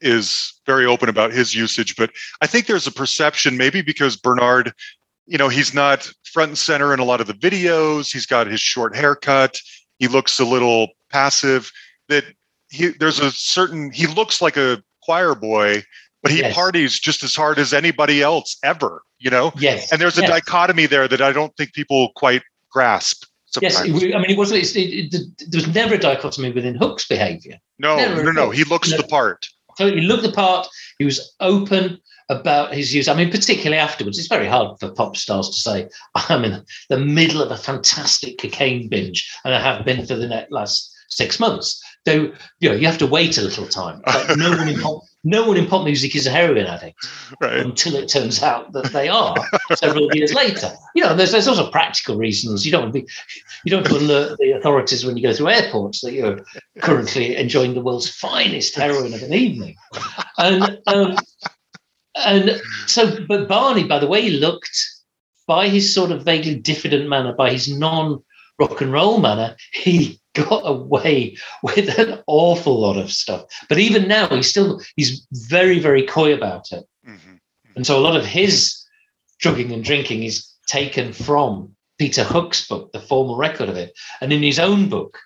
[0.00, 4.72] is very open about his usage, but I think there's a perception, maybe because Bernard
[5.26, 8.12] you know, he's not front and center in a lot of the videos.
[8.12, 9.58] He's got his short haircut.
[9.98, 11.70] He looks a little passive.
[12.08, 12.24] That
[12.70, 15.82] he there's a certain he looks like a choir boy,
[16.22, 16.54] but he yes.
[16.54, 19.02] parties just as hard as anybody else ever.
[19.18, 19.52] You know.
[19.56, 19.90] Yes.
[19.90, 20.30] And there's a yes.
[20.30, 23.24] dichotomy there that I don't think people quite grasp.
[23.46, 23.88] Sometimes.
[23.88, 24.52] Yes, I mean, it was.
[24.52, 27.58] It, it, it, there was never a dichotomy within Hook's behavior.
[27.78, 28.50] No, never no, no.
[28.50, 28.96] He looks no.
[28.96, 29.46] the part.
[29.76, 30.66] So he looked the part.
[30.98, 33.08] He was open about his use.
[33.08, 36.98] I mean, particularly afterwards, it's very hard for pop stars to say, I'm in the
[36.98, 41.82] middle of a fantastic cocaine binge and I have been for the last six months.
[42.04, 44.02] Though, you know, you have to wait a little time.
[44.06, 47.04] Like no one in pop, no one in pop music is a heroin addict
[47.40, 47.58] right.
[47.58, 49.34] until it turns out that they are
[49.74, 50.72] several years later.
[50.94, 52.64] You know, there's there's also practical reasons.
[52.64, 53.08] You don't want to be,
[53.64, 56.38] you don't alert the authorities when you go through airports that you're
[56.80, 59.74] currently enjoying the world's finest heroin of an evening.
[60.38, 61.16] And um,
[62.14, 64.78] and so, but Barney, by the way he looked,
[65.48, 68.22] by his sort of vaguely diffident manner, by his non
[68.60, 73.44] rock and roll manner, he got away with an awful lot of stuff.
[73.68, 76.84] But even now, he's still he's very very coy about it.
[77.06, 77.36] Mm-hmm.
[77.76, 78.82] And so, a lot of his
[79.38, 84.32] drugging and drinking is taken from Peter Hook's book, the formal record of it, and
[84.32, 85.18] in his own book,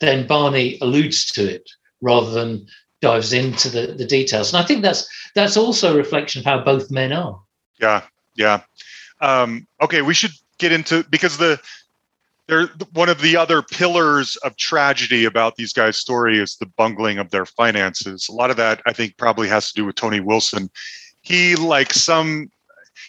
[0.00, 1.68] then Barney alludes to it
[2.00, 2.66] rather than
[3.00, 4.52] dives into the, the details.
[4.52, 7.40] And I think that's that's also a reflection of how both men are.
[7.80, 8.02] Yeah,
[8.34, 8.62] yeah.
[9.20, 11.60] Um, okay, we should get into because the
[12.50, 17.18] they're one of the other pillars of tragedy about these guys' story is the bungling
[17.18, 18.28] of their finances.
[18.28, 20.70] A lot of that, I think, probably has to do with Tony Wilson.
[21.22, 22.50] He, like some,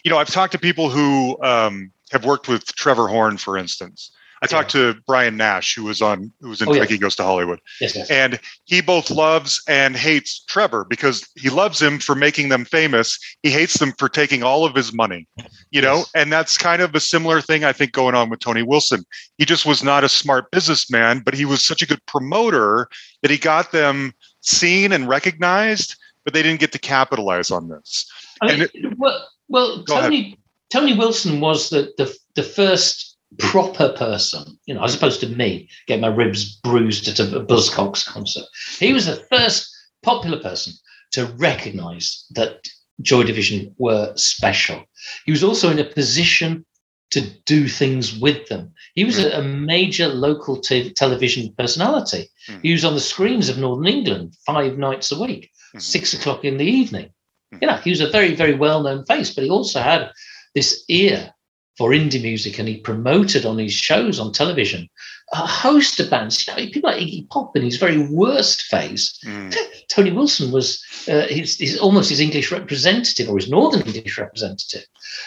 [0.04, 4.12] you know, I've talked to people who um, have worked with Trevor Horn, for instance,
[4.42, 7.22] I talked to Brian Nash, who was on, who was in oh, Frankie Goes to
[7.22, 8.10] Hollywood, yes, yes.
[8.10, 13.18] and he both loves and hates Trevor because he loves him for making them famous.
[13.44, 15.28] He hates them for taking all of his money,
[15.70, 15.84] you yes.
[15.84, 19.04] know, and that's kind of a similar thing I think going on with Tony Wilson.
[19.38, 22.88] He just was not a smart businessman, but he was such a good promoter
[23.22, 28.10] that he got them seen and recognized, but they didn't get to capitalize on this.
[28.40, 30.38] I mean, it, well, well, Tony ahead.
[30.72, 35.68] Tony Wilson was the the the first proper person, you know, as opposed to me
[35.86, 38.44] getting my ribs bruised at a Buzzcocks concert.
[38.78, 39.68] He was the first
[40.02, 40.72] popular person
[41.12, 42.66] to recognize that
[43.00, 44.84] Joy Division were special.
[45.24, 46.64] He was also in a position
[47.10, 48.72] to do things with them.
[48.94, 52.30] He was a, a major local television personality.
[52.48, 52.60] Mhm.
[52.62, 55.82] He was on the screens of Northern England five nights a week, Mhm.
[55.82, 57.10] six o'clock in the evening.
[57.54, 57.58] Mhm.
[57.60, 60.10] You know, he was a very, very well known face, but he also had
[60.54, 61.34] this ear
[61.78, 64.88] for indie music and he promoted on his shows on television
[65.32, 66.46] a host of bands.
[66.46, 69.18] You know, people like Iggy Pop in his very worst phase.
[69.24, 69.54] Mm.
[69.88, 74.84] Tony Wilson was uh, his, his almost his English representative or his Northern English representative,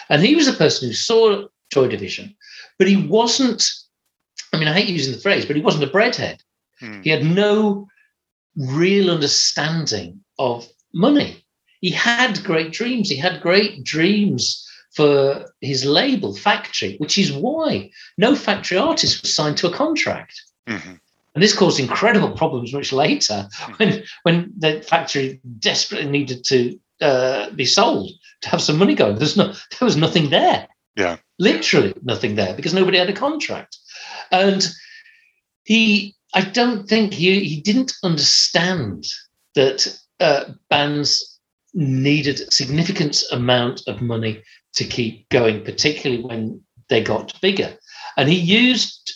[0.08, 2.34] and he was a person who saw Joy Division,
[2.78, 3.64] but he wasn't.
[4.52, 6.38] I mean, I hate using the phrase, but he wasn't a breadhead.
[6.80, 7.02] Mm.
[7.02, 7.88] He had no
[8.56, 11.44] real understanding of money.
[11.80, 13.10] He had great dreams.
[13.10, 14.65] He had great dreams
[14.96, 20.40] for his label, Factory, which is why no factory artist was signed to a contract.
[20.66, 20.98] Mhm.
[21.34, 27.50] And this caused incredible problems much later when, when the factory desperately needed to uh,
[27.50, 29.16] be sold to have some money going.
[29.16, 30.66] There's no, there was nothing there.
[30.96, 31.18] Yeah.
[31.38, 33.76] Literally nothing there because nobody had a contract.
[34.32, 34.66] And
[35.64, 39.06] he, I don't think he, he didn't understand
[39.54, 41.38] that uh, bands
[41.74, 44.42] needed a significant amount of money
[44.76, 47.76] to keep going, particularly when they got bigger.
[48.16, 49.12] And he used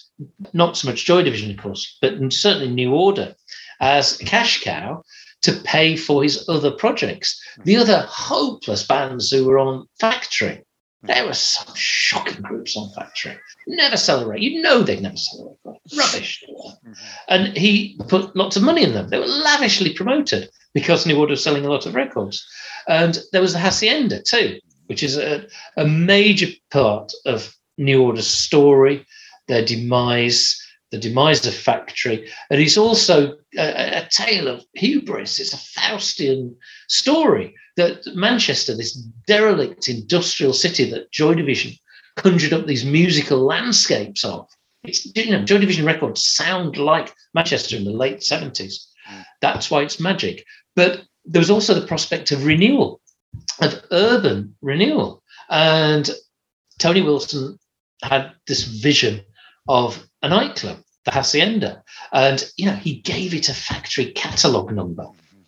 [0.53, 3.35] not so much Joy Division, of course, but certainly New Order
[3.81, 5.03] as a cash cow
[5.43, 7.41] to pay for his other projects.
[7.65, 10.63] The other hopeless bands who were on Factory,
[11.03, 13.39] there were some shocking groups on Factory.
[13.67, 14.43] Never celebrate.
[14.43, 15.57] You know they'd never celebrate.
[15.67, 15.99] Mm-hmm.
[15.99, 16.45] Rubbish.
[17.29, 19.09] And he put lots of money in them.
[19.09, 22.47] They were lavishly promoted because New Order was selling a lot of records.
[22.87, 28.27] And there was the Hacienda too, which is a, a major part of New Order's
[28.27, 29.07] story,
[29.47, 30.61] their demise,
[30.91, 32.29] the demise of Factory.
[32.51, 35.39] And it's also a, a tale of hubris.
[35.39, 36.57] It's a Faustian
[36.89, 38.95] story that Manchester, this
[39.29, 41.71] derelict industrial city that Joy Division
[42.17, 44.49] conjured up these musical landscapes of.
[44.83, 48.87] It's, you know, Joy Division records sound like Manchester in the late 70s.
[49.09, 49.25] Mm.
[49.41, 50.45] That's why it's magic.
[50.75, 53.00] But there was also the prospect of renewal,
[53.61, 55.23] of urban renewal.
[55.49, 56.09] And
[56.79, 57.59] Tony Wilson
[58.03, 59.21] had this vision
[59.69, 61.83] of a nightclub, the Hacienda.
[62.13, 65.07] And, you know, he gave it a factory catalogue number,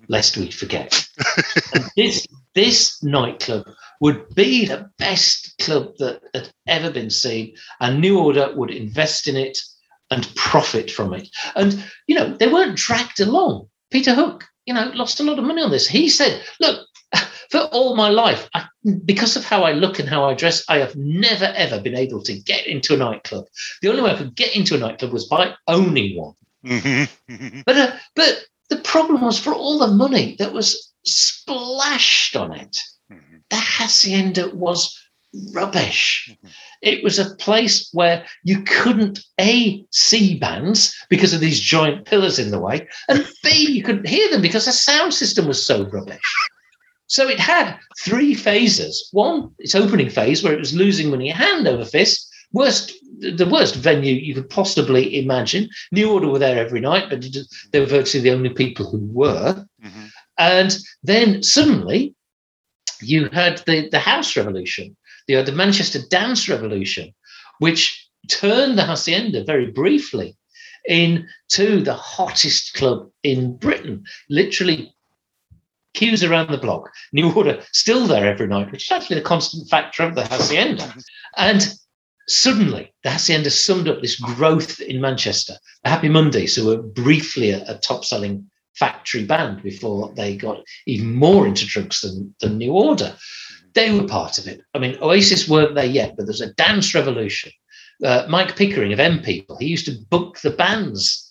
[0.09, 1.07] lest we forget.
[1.97, 3.67] this, this nightclub
[4.01, 7.55] would be the best club that had ever been seen.
[7.81, 9.59] And New Order would invest in it
[10.11, 11.29] and profit from it.
[11.57, 13.69] And, you know, they weren't dragged along.
[13.91, 15.87] Peter Hook, you know, lost a lot of money on this.
[15.87, 16.87] He said, look,
[17.53, 18.65] for all my life, I,
[19.05, 22.23] because of how I look and how I dress, I have never ever been able
[22.23, 23.45] to get into a nightclub.
[23.83, 26.35] The only way I could get into a nightclub was by owning one.
[26.65, 27.09] Mhm.
[27.31, 27.63] Mhm.
[27.67, 28.33] But uh, but
[28.71, 32.75] the problem was for all the money that was splashed on it,
[33.13, 33.43] Mhm.
[33.51, 34.99] the hacienda was
[35.53, 36.35] rubbish.
[36.83, 42.39] It was a place where you couldn't a see bands because of these giant pillars
[42.39, 45.85] in the way, and b you couldn't hear them because the sound system was so
[45.91, 46.31] rubbish.
[47.13, 49.11] So it had three phases.
[49.13, 52.27] One, its opening phase, where it was losing money hand over fist.
[52.53, 55.69] Worst, the worst venue you could possibly imagine.
[55.93, 57.23] New Order were there every night, but
[57.71, 59.63] they were virtually the only people who were.
[59.85, 60.11] Mhm.
[60.39, 62.15] And then suddenly,
[63.03, 64.97] you had the, the House Revolution,
[65.29, 67.13] had the Manchester Dance Revolution,
[67.59, 70.35] which turned the Hacienda very briefly
[70.87, 74.05] into the hottest club in Britain.
[74.31, 74.95] Literally,
[75.95, 76.91] queues around the block.
[77.13, 80.95] New Order still there every night, which is actually the constant factor of the Hacienda.
[81.37, 81.75] And
[82.29, 85.55] suddenly, the Hacienda summed up this growth in Manchester.
[85.85, 90.63] The Happy Mondays, who were briefly a, a top selling factory band before they got
[90.87, 93.15] even more into drugs than, than New Order.
[93.75, 94.61] They were part of it.
[94.75, 97.53] I mean, Oasis weren't there yet, but there's a dance revolution.
[98.05, 101.31] Uh, Mike Pickering of M People, he used to book the bands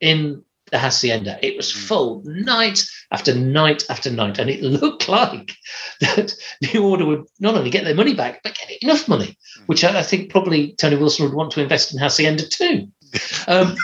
[0.00, 1.38] in the Hacienda.
[1.42, 5.52] It was full night after night after night, and it looked like
[6.00, 6.34] that
[6.72, 9.98] New Order would not only get their money back, but get enough money, which I,
[9.98, 12.88] I think probably Tony Wilson would want to invest in Hacienda too.
[13.48, 13.74] Um,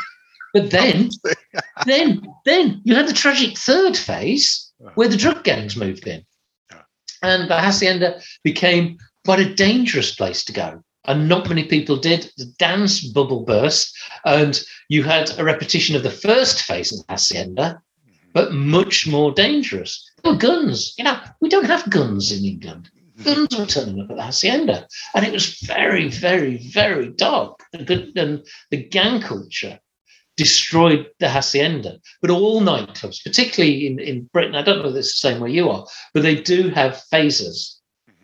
[0.54, 1.10] but then,
[1.84, 6.24] then, then you had the tragic third phase where the drug gangs moved in,
[7.22, 10.82] and the Hacienda became quite a dangerous place to go.
[11.06, 12.30] And not many people did.
[12.36, 17.80] The dance bubble burst, and you had a repetition of the first phase of Hacienda,
[18.32, 20.10] but much more dangerous.
[20.22, 20.94] There were guns.
[20.98, 22.90] You know, we don't have guns in England.
[23.22, 27.62] Guns were turning up at the Hacienda, and it was very, very, very dark.
[27.72, 29.78] And the, gang culture
[30.36, 31.98] destroyed the Hacienda.
[32.20, 35.48] But all nightclubs, particularly in, in Britain, I don't know if it's the same where
[35.48, 37.75] you are, but they do have phases.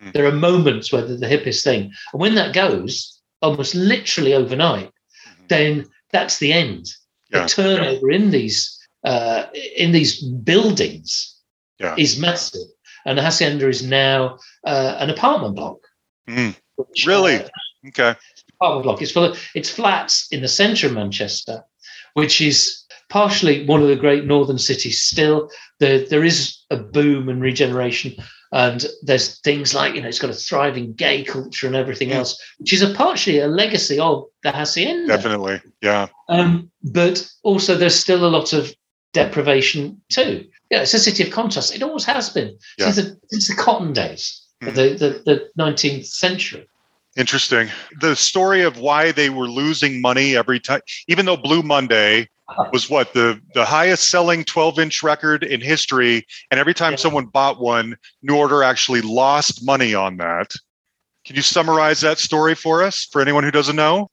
[0.02, 0.12] Mhm.
[0.12, 1.92] There are moments where they're the hippest thing.
[2.12, 4.90] And when that goes, almost literally overnight,
[5.26, 5.48] Mhm.
[5.48, 6.86] then that's the end.
[7.30, 7.42] Yeah.
[7.42, 9.46] The turnover in these uh,
[9.76, 11.34] in these buildings
[11.80, 11.96] Yeah.
[11.98, 12.68] is massive,
[13.04, 15.78] and the hacienda is now uh, an apartment block.
[16.28, 16.54] Mm.
[16.76, 17.36] which, Really?
[17.36, 17.48] uh,
[17.88, 18.14] Okay.
[18.60, 19.02] apartment block.
[19.02, 21.64] It's full of, it's flats in the centre of Manchester,
[22.14, 25.50] which is partially one of the great northern cities still.
[25.80, 28.14] There, there is a boom and regeneration,
[28.52, 32.16] and there's things like, you know, it's got a thriving gay culture and everything Mm.
[32.16, 35.06] else, which is a partially a legacy of the Hacienda.
[35.08, 35.60] Definitely.
[35.80, 36.08] Yeah.
[36.28, 38.74] Um, but also there's still a lot of
[39.14, 40.46] deprivation too.
[40.70, 41.74] Yeah, it's a city of contrast.
[41.74, 42.90] It always has been Yeah.
[42.90, 44.74] since, the, since the cotton days Mm.
[44.74, 46.66] the, the, the 19th century.
[47.16, 47.68] Interesting.
[48.00, 52.28] The story of why they were losing money every time, even though Blue Monday
[52.72, 56.96] was what the the highest selling 12 inch record in history, and every time Yeah.
[56.96, 60.50] someone bought one, New Order actually lost money on that.
[61.24, 64.08] Can you summarize that story for us, for anyone who doesn't know?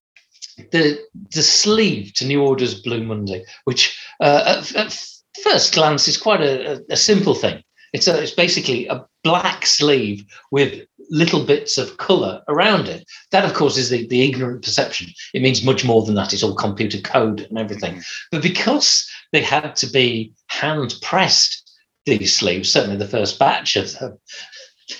[0.71, 0.99] the
[1.31, 5.05] the sleeve to New Order's Blue Monday, which uh, at, at
[5.43, 7.63] first glance is quite a, a, a simple thing.
[7.93, 13.05] It's a, it's basically a black sleeve with little bits of colour around it.
[13.31, 15.07] That, of course, is the, the ignorant perception.
[15.33, 16.33] It means much more than that.
[16.33, 17.95] It's all computer code and everything.
[17.95, 18.27] Mm-hmm.
[18.31, 21.65] But because they had to be hand pressed,
[22.05, 24.17] these sleeves, certainly the first batch of them,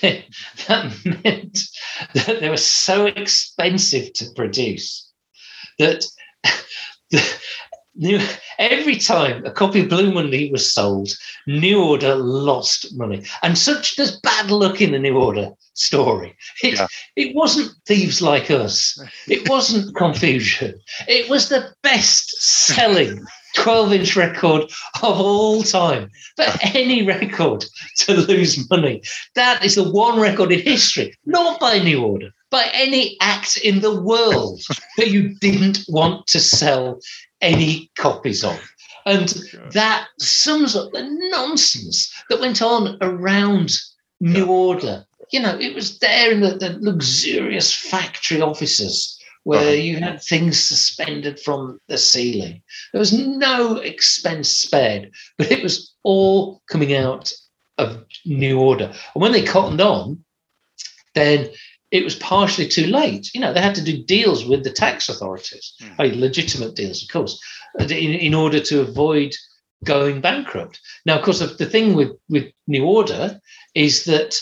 [0.00, 1.58] that meant
[2.14, 5.10] that they were so expensive to produce
[5.78, 6.04] that
[7.10, 7.40] the,
[7.94, 8.20] new,
[8.58, 11.10] every time a copy of Blue Monday was sold,
[11.46, 13.24] New Order lost money.
[13.42, 16.36] And such there's bad luck in the New Order story.
[16.62, 16.86] It, Yeah.
[17.16, 19.00] it wasn't thieves like us.
[19.28, 20.78] It wasn't confusion.
[21.08, 23.24] It was the best selling
[23.56, 24.62] 12 inch record
[25.02, 27.64] of all time for any record
[27.98, 29.02] to lose money.
[29.34, 33.80] That is the one record in history, not by New Order, by any act in
[33.80, 34.60] the world
[34.96, 36.98] that you didn't want to sell
[37.40, 38.58] any copies of.
[39.06, 39.28] And
[39.72, 43.78] that sums up the nonsense that went on around
[44.20, 45.06] New Order.
[45.32, 49.70] You know, it was there in the, the luxurious factory offices where Uh-huh.
[49.70, 52.60] you had things suspended from the ceiling.
[52.92, 57.32] There was no expense spared, but it was all coming out
[57.78, 58.92] of New Order.
[59.14, 60.22] And when they cottoned on,
[61.14, 61.48] then
[61.90, 63.30] it was partially too late.
[63.34, 66.02] You know, they had to do deals with the tax authorities, Hmm.
[66.20, 67.40] legitimate deals, of course,
[67.80, 69.34] in, in order to avoid
[69.84, 70.78] going bankrupt.
[71.06, 73.40] Now, of course, the, the thing with, with New Order
[73.74, 74.34] is that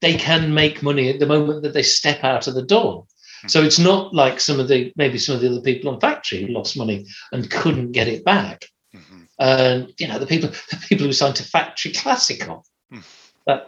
[0.00, 3.06] they can make money at the moment that they step out of the door.
[3.48, 6.42] So it's not like some of the maybe some of the other people on factory
[6.42, 8.66] who lost money and couldn't get it back.
[8.94, 9.26] Mhm.
[9.40, 13.00] And you know, the people the people who signed to Factory Classical, Hmm.
[13.48, 13.66] that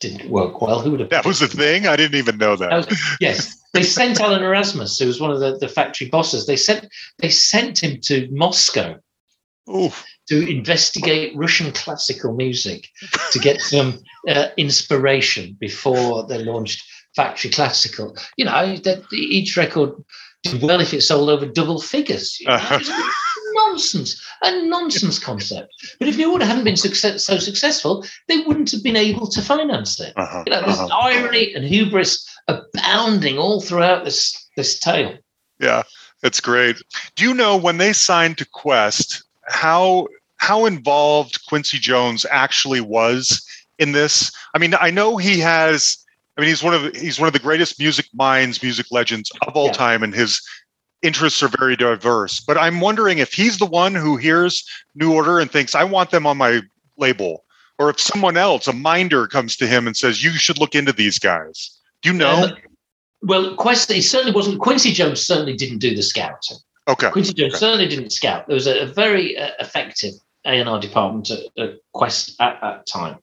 [0.00, 0.80] didn't work well.
[0.80, 1.86] Who would have That was the thing.
[1.86, 2.72] I didn't even know that.
[2.72, 6.46] was- yes, they sent Alan Erasmus, who was one of the, the factory bosses.
[6.46, 6.86] They sent
[7.18, 8.96] they sent him to Moscow
[9.68, 10.04] Oof.
[10.28, 12.88] to investigate Russian classical music
[13.32, 16.82] to get some uh, inspiration before they launched
[17.16, 18.16] Factory Classical.
[18.36, 19.92] You know, that each record
[20.42, 22.38] did well if it sold over double figures.
[22.40, 23.10] You know, Uh-huh.
[23.68, 25.72] Nonsense, a nonsense concept.
[25.98, 29.42] But if New Order hadn't been success, so successful, they wouldn't have been able to
[29.42, 30.12] finance it.
[30.16, 30.42] Uh-huh.
[30.46, 30.96] You know, there's Uh-huh.
[30.96, 35.16] irony and hubris abounding all throughout this this tale.
[35.58, 35.82] Yeah,
[36.22, 36.76] it's great.
[37.16, 43.44] Do you know when they signed to Qwest how how involved Quincy Jones actually was
[43.78, 44.30] in this?
[44.54, 45.96] I mean, I know he has.
[46.36, 49.30] I mean, he's one of the, he's one of the greatest music minds, music legends
[49.46, 49.72] of all Yeah.
[49.72, 50.40] time, and his
[51.04, 52.40] interests are very diverse.
[52.40, 56.10] But I'm wondering if he's the one who hears New Order and thinks, "I want
[56.10, 56.62] them on my
[56.96, 57.44] label,"
[57.78, 60.92] or if someone else, a minder, comes to him and says, "You should look into
[60.92, 61.70] these guys."
[62.02, 62.44] Do you know?
[62.44, 62.52] Um,
[63.22, 64.60] well, Qwest, he certainly wasn't.
[64.60, 66.58] Quincy Jones certainly didn't do the scouting.
[66.88, 67.10] okay.
[67.10, 67.60] Quincy Jones Okay.
[67.60, 68.46] certainly didn't scout.
[68.46, 70.12] There was a, a very uh, effective
[70.46, 73.16] A&R department at, at Qwest at that time.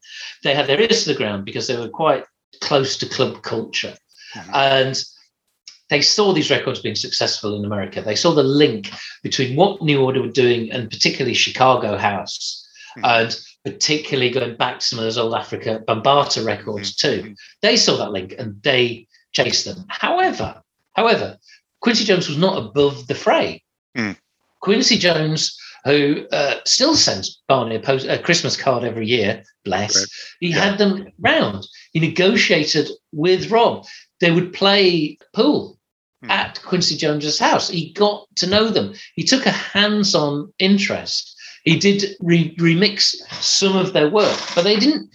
[0.43, 2.25] They had their ears to the ground because they were quite
[2.61, 3.95] close to club culture.
[4.35, 4.55] Mhm.
[4.55, 5.03] And
[5.91, 8.01] they saw these records being successful in America.
[8.01, 8.89] They saw the link
[9.23, 12.65] between what New Order were doing and particularly Chicago House
[12.97, 13.01] Mhm.
[13.19, 17.21] and particularly going back to some of those old Afrika Bambaataa records too.
[17.23, 17.35] Mhm.
[17.61, 19.85] They saw that link and they chased them.
[19.89, 20.61] However,
[20.95, 21.37] however,
[21.81, 23.61] Quincy Jones was not above the fray.
[23.95, 24.11] Hmm.
[24.61, 29.97] Quincy Jones, who uh, still sends Barney a, post, a Christmas card every year, bless,
[29.97, 30.07] Right.
[30.39, 30.63] he Yeah.
[30.69, 31.67] had them round.
[31.91, 33.85] He negotiated with Rob.
[34.21, 35.79] They would play pool
[36.23, 36.29] Hmm.
[36.29, 37.69] at Quincy Jones's house.
[37.69, 38.93] He got to know them.
[39.15, 41.35] He took a hands-on interest.
[41.63, 45.09] He did re- remix some of their work, but they didn't.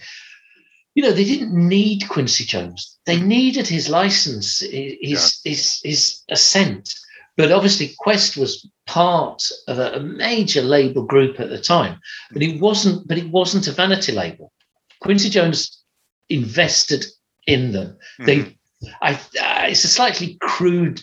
[0.95, 2.97] you know, they didn't need Quincy Jones.
[3.05, 5.51] They needed his license, his yeah.
[5.51, 6.93] his his assent.
[7.37, 11.99] But obviously, Qwest was part of a, a, major label group at the time.
[12.31, 13.07] But it wasn't.
[13.07, 14.51] But it wasn't a vanity label.
[15.01, 15.83] Quincy Jones
[16.29, 17.05] invested
[17.45, 17.97] in them.
[18.19, 18.25] Mm-hmm.
[18.25, 18.56] They,
[19.01, 21.01] I, uh, it's a slightly crude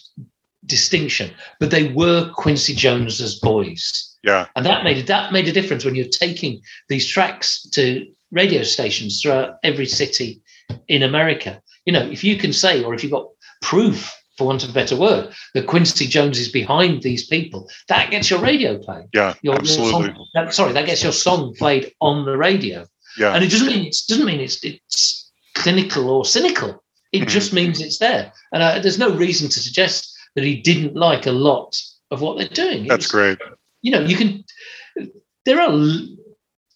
[0.67, 4.17] distinction, but they were Quincy Jones's boys.
[4.23, 8.63] Yeah, and that made that made a difference when you're taking these tracks to radio
[8.63, 10.41] stations throughout every city
[10.89, 11.61] in America.
[11.85, 13.29] You know, if you can say, or if you've got
[13.61, 18.11] proof, for want of a better word, that Quincy Jones is behind these people, that
[18.11, 19.07] gets your radio played.
[19.13, 19.93] Yeah, your, absolutely.
[19.93, 22.87] Your song, that, sorry, that gets your song played on the radio.
[23.17, 26.83] Yeah, and it doesn't mean it doesn't mean it's it's clinical or cynical.
[27.15, 27.29] It mm-hmm.
[27.29, 31.27] just means it's there, and uh, there's no reason to suggest that he didn't like
[31.27, 32.89] a lot of what they're doing.
[32.89, 33.39] That's great.
[33.83, 34.45] You know, you can.
[35.45, 35.71] There are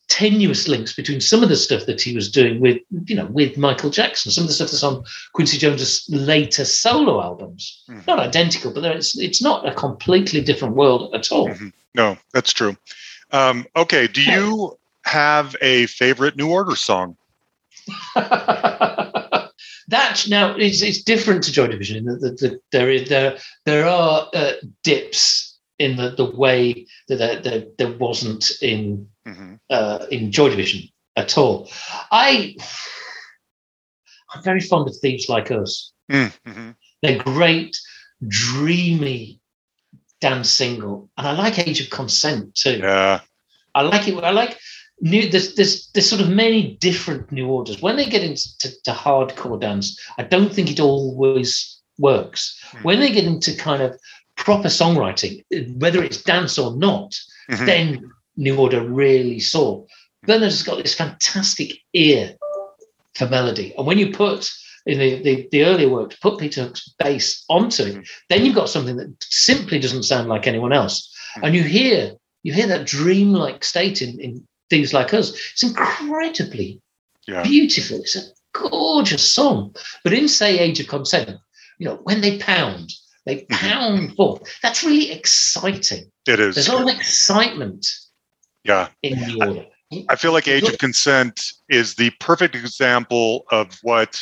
[0.06, 3.58] tenuous links between some of the stuff that he was doing with, you know, with
[3.58, 7.82] Michael Jackson, some of the stuff that's on Quincy Jones's later solo albums.
[7.90, 8.02] Mm-hmm.
[8.06, 11.48] Not identical, but it's it's not a completely different world at all.
[11.48, 11.68] Mm-hmm.
[11.96, 12.76] No, that's true.
[13.32, 17.16] Um, okay, do you have a favorite New Order song?
[19.88, 22.04] that now it's, it's different to Joy Division.
[22.04, 24.52] The, the, the, there is there there are uh,
[24.84, 29.54] dips in the, the way that there, there, there wasn't in mm-hmm.
[29.70, 31.70] uh, in Joy Division at all.
[32.10, 32.56] I
[34.34, 35.92] I'm very fond of Thieves Like Us.
[36.10, 36.70] Mm-hmm.
[37.02, 37.76] They're great,
[38.26, 39.40] dreamy
[40.20, 42.78] dance single, and I like Age of Consent too.
[42.78, 43.20] Yeah,
[43.74, 44.22] I like it.
[44.22, 44.58] I like
[45.00, 45.28] new.
[45.28, 47.82] There's there's there's sort of many different new orders.
[47.82, 52.58] When they get into to, to hardcore dance, I don't think it always works.
[52.70, 52.82] Mm-hmm.
[52.82, 53.98] When they get into kind of
[54.36, 55.44] proper songwriting,
[55.80, 57.12] whether it's dance or not,
[57.50, 57.66] mm-hmm.
[57.66, 59.84] then New Order really saw.
[60.24, 62.34] Bernard's got this fantastic ear
[63.14, 63.74] for melody.
[63.76, 64.50] And when you put
[64.86, 68.00] in the, the, the earlier work, put Peter Hook's bass onto it, mm-hmm.
[68.28, 71.14] then you've got something that simply doesn't sound like anyone else.
[71.36, 71.44] Mm-hmm.
[71.44, 72.12] And you hear
[72.44, 75.30] you hear that dreamlike state in, in Thieves Like Us.
[75.52, 76.80] It's incredibly
[77.26, 77.42] yeah.
[77.42, 77.98] beautiful.
[77.98, 79.74] It's a gorgeous song.
[80.04, 81.38] But in say Age of Consent,
[81.78, 82.92] you know, when they pound,
[83.26, 83.54] they mm-hmm.
[83.54, 84.42] pound forth.
[84.62, 86.10] That's really exciting.
[86.26, 86.54] It is.
[86.54, 87.86] There's a lot of excitement
[88.64, 88.88] yeah.
[89.02, 89.66] in the order.
[90.10, 94.20] I feel like Age of Consent is the perfect example of what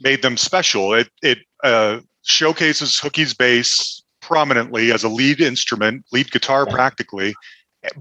[0.00, 0.94] made them special.
[0.94, 7.34] It it uh, showcases Hookie's bass prominently as a lead instrument, lead guitar practically,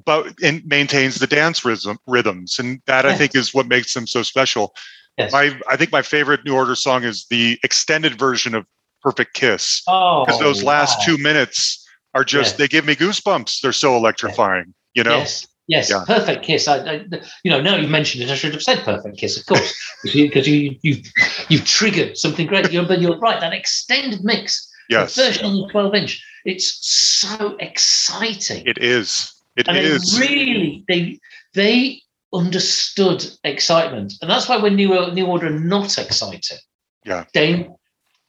[0.06, 4.08] but it maintains the dance rhythm, rhythms, and that I think is what makes them
[4.08, 4.76] so special.
[5.18, 5.32] Yes.
[5.32, 8.66] My I think my favorite New Order song is the extended version of
[9.02, 11.06] Perfect Kiss because oh, those last wow.
[11.06, 12.58] two minutes are just yes.
[12.58, 13.62] they give me goosebumps.
[13.62, 16.04] They're so electrifying you know yes yes yeah.
[16.06, 17.06] perfect kiss I, I,
[17.44, 19.74] you know now you mentioned it i should have said perfect kiss of course
[20.04, 21.06] because you, you you've
[21.50, 25.68] you've triggered something great you're, but you're right that extended mix yes version on the
[25.72, 30.20] 12 inch it's so exciting it is It and is.
[30.20, 31.20] really they
[31.54, 32.02] they
[32.34, 36.60] understood excitement and that's why when new new order are not excited
[37.04, 37.68] yeah they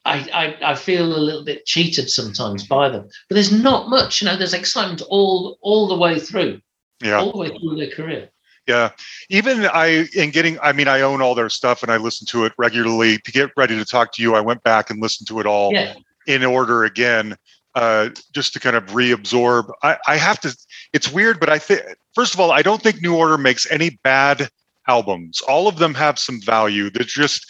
[0.04, 3.08] I, I, I feel a little bit cheated sometimes by them.
[3.28, 6.60] But there's not much, you know, there's excitement all all the way through.
[7.02, 7.18] Yeah.
[7.18, 8.30] All the way through their career.
[8.66, 8.90] Yeah.
[9.28, 12.44] Even I in getting I mean, I own all their stuff and I listen to
[12.44, 13.18] it regularly.
[13.18, 15.72] To get ready to talk to you, I went back and listened to it all
[15.72, 15.94] yeah.
[16.26, 17.36] in order again.
[17.76, 19.70] Uh, just to kind of reabsorb.
[19.84, 20.56] I, I have to
[20.92, 21.82] it's weird, but I think
[22.14, 24.48] first of all, I don't think New Order makes any bad
[24.88, 25.40] albums.
[25.42, 26.90] All of them have some value.
[26.90, 27.46] They're just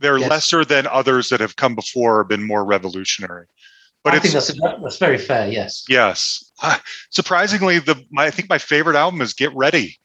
[0.00, 0.30] they're yes.
[0.30, 3.46] lesser than others that have come before or been more revolutionary.
[4.02, 4.52] But I think that's
[4.82, 5.48] that's very fair.
[5.48, 5.84] Yes.
[5.88, 6.50] Yes.
[6.60, 6.78] Uh,
[7.10, 9.98] surprisingly, the my, I think my favorite album is Get Ready,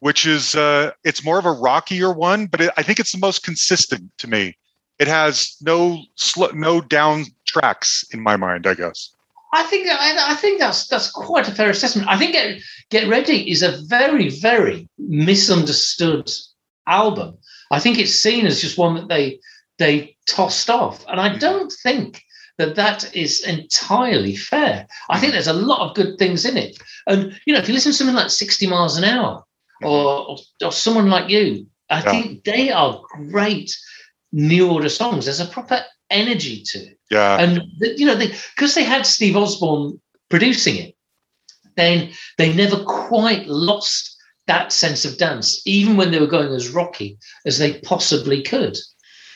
[0.00, 3.18] which is uh, it's more of a rockier one, but it, I think it's the
[3.18, 4.56] most consistent to me.
[4.98, 8.66] It has no sl- no down tracks in my mind.
[8.66, 9.13] I guess.
[9.54, 12.08] I think I, I, think that's that's quite a fair assessment.
[12.08, 16.28] I think Get, Get Ready is a very very misunderstood
[16.88, 17.38] album.
[17.70, 19.38] I think it's seen as just one that they
[19.78, 21.38] they tossed off, and I mm-hmm.
[21.38, 22.20] don't think
[22.58, 24.88] that that is entirely fair.
[25.08, 26.76] I think there's a lot of good things in it,
[27.06, 29.44] and you know, if you listen to something like 60 miles an hour
[29.82, 32.10] or or, or someone like you, I yeah.
[32.10, 33.00] think they are
[33.30, 33.70] great
[34.32, 35.26] new order songs.
[35.26, 35.80] There's a proper
[36.10, 36.98] energy to it.
[37.14, 40.94] Yeah, and you know, because they, they had Steve Osborne producing it,
[41.76, 46.68] then they never quite lost that sense of dance, even when they were going as
[46.68, 48.76] rocky as they possibly could.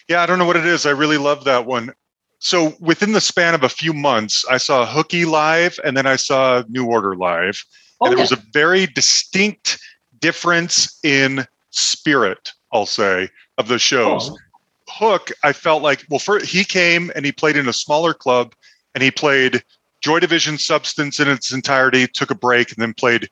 [0.08, 0.86] Yeah, I don't know what it is.
[0.86, 1.92] I really love that one.
[2.40, 6.16] So within the span of a few months, I saw Hookie live and then I
[6.16, 7.62] saw New Order live.
[8.00, 8.22] Oh, and there yeah.
[8.22, 9.78] was a very distinct
[10.20, 14.30] difference in spirit I'll say, of the shows.
[14.30, 14.36] Oh,
[14.98, 18.54] Hook, I felt like well, for, he came and he played in a smaller club,
[18.94, 19.62] and he played
[20.00, 23.28] Joy Division Substance in its entirety, took a break, and then played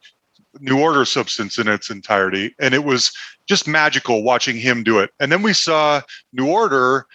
[0.60, 3.12] New Order Substance in its entirety, and it was
[3.46, 5.10] just magical watching him do it.
[5.20, 6.00] And then we saw
[6.32, 7.06] New Order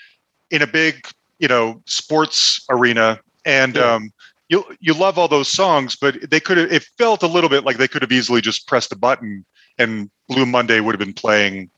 [0.49, 1.07] in a big,
[1.39, 3.95] you know, sports arena, and Yeah.
[3.95, 4.11] um,
[4.49, 6.71] you you love all those songs, but they could have.
[6.71, 9.45] It felt a little bit like they could have easily just pressed a button,
[9.77, 11.69] and Blue Monday would have been playing.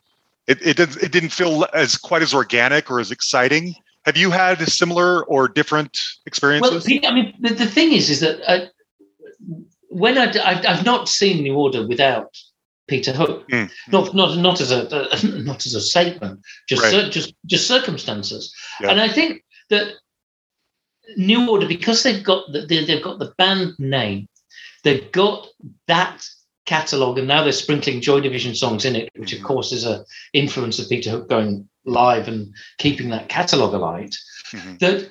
[0.47, 3.75] It it didn't it didn't feel as quite as organic or as exciting.
[4.05, 6.83] Have you had similar or different Well, experiences?
[6.83, 8.65] Pete, I mean, the, the thing is, is that uh,
[9.87, 12.35] when I, have I've not seen New Order without
[12.89, 13.71] Peter Hook, Mm.
[13.89, 16.91] not not not as a uh, not as a statement, just Right.
[16.91, 18.53] cir- just just circumstances.
[18.81, 18.89] Yeah.
[18.91, 19.93] And I think that
[21.15, 24.27] New Order, because they've got the, they- they've got the band name,
[24.83, 25.47] they've got
[25.87, 26.25] that
[26.65, 29.43] catalog, and now they're sprinkling Joy Division songs in it, which of Mhm.
[29.43, 34.09] course is a influence of Peter Hook going live and keeping that catalog alive.
[34.51, 34.79] Mhm.
[34.79, 35.09] That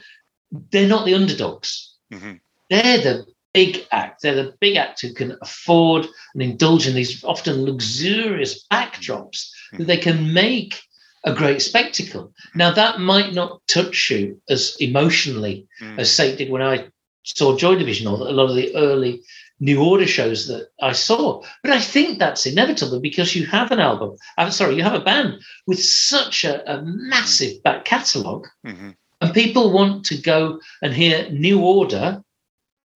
[0.71, 2.41] they're not the underdogs Mhm.
[2.71, 4.23] they're the big act.
[4.23, 9.87] They're the big act who can afford and indulge in these often luxurious backdrops that
[9.87, 10.81] they can make
[11.25, 12.33] a great spectacle.
[12.55, 15.99] Now, that might not touch you as emotionally Mm.
[15.99, 16.89] as say did when I
[17.25, 19.23] saw Joy Division or a lot of the early
[19.63, 21.41] New Order shows that I saw.
[21.63, 25.05] But I think that's inevitable because you have an album, I'm sorry, you have a
[25.11, 28.97] band with such a, a massive back catalogue Mhm.
[29.21, 32.23] and people want to go and hear New Order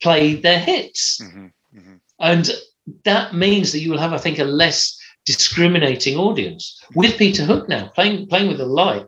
[0.03, 1.21] play their hits.
[1.23, 1.53] Mhm.
[1.77, 2.01] Mhm.
[2.19, 2.51] And
[3.05, 6.81] that means that you will have, I think, a less discriminating audience.
[6.97, 9.07] With Peter Hook now playing playing with the light,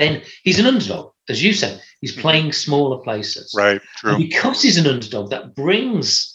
[0.00, 1.80] then he's an underdog, as you said.
[2.00, 3.54] He's playing smaller places.
[3.56, 3.80] Right.
[3.98, 4.10] True.
[4.14, 6.33] And because he's an underdog, that brings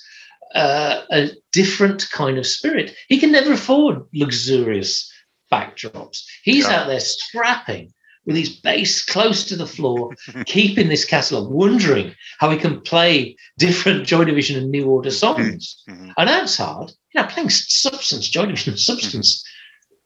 [0.55, 2.95] uh, a different kind of spirit.
[3.07, 5.11] He can never afford luxurious
[5.51, 6.23] backdrops.
[6.43, 6.81] He's Yeah.
[6.81, 7.93] out there strapping
[8.25, 10.13] with his bass close to the floor,
[10.45, 15.81] keeping this catalogue, wondering how he can play different Joy Division and New Order songs.
[15.89, 16.13] Mhm.
[16.17, 16.91] And that's hard.
[17.13, 19.43] You know, playing Substance, Joy Division, Substance,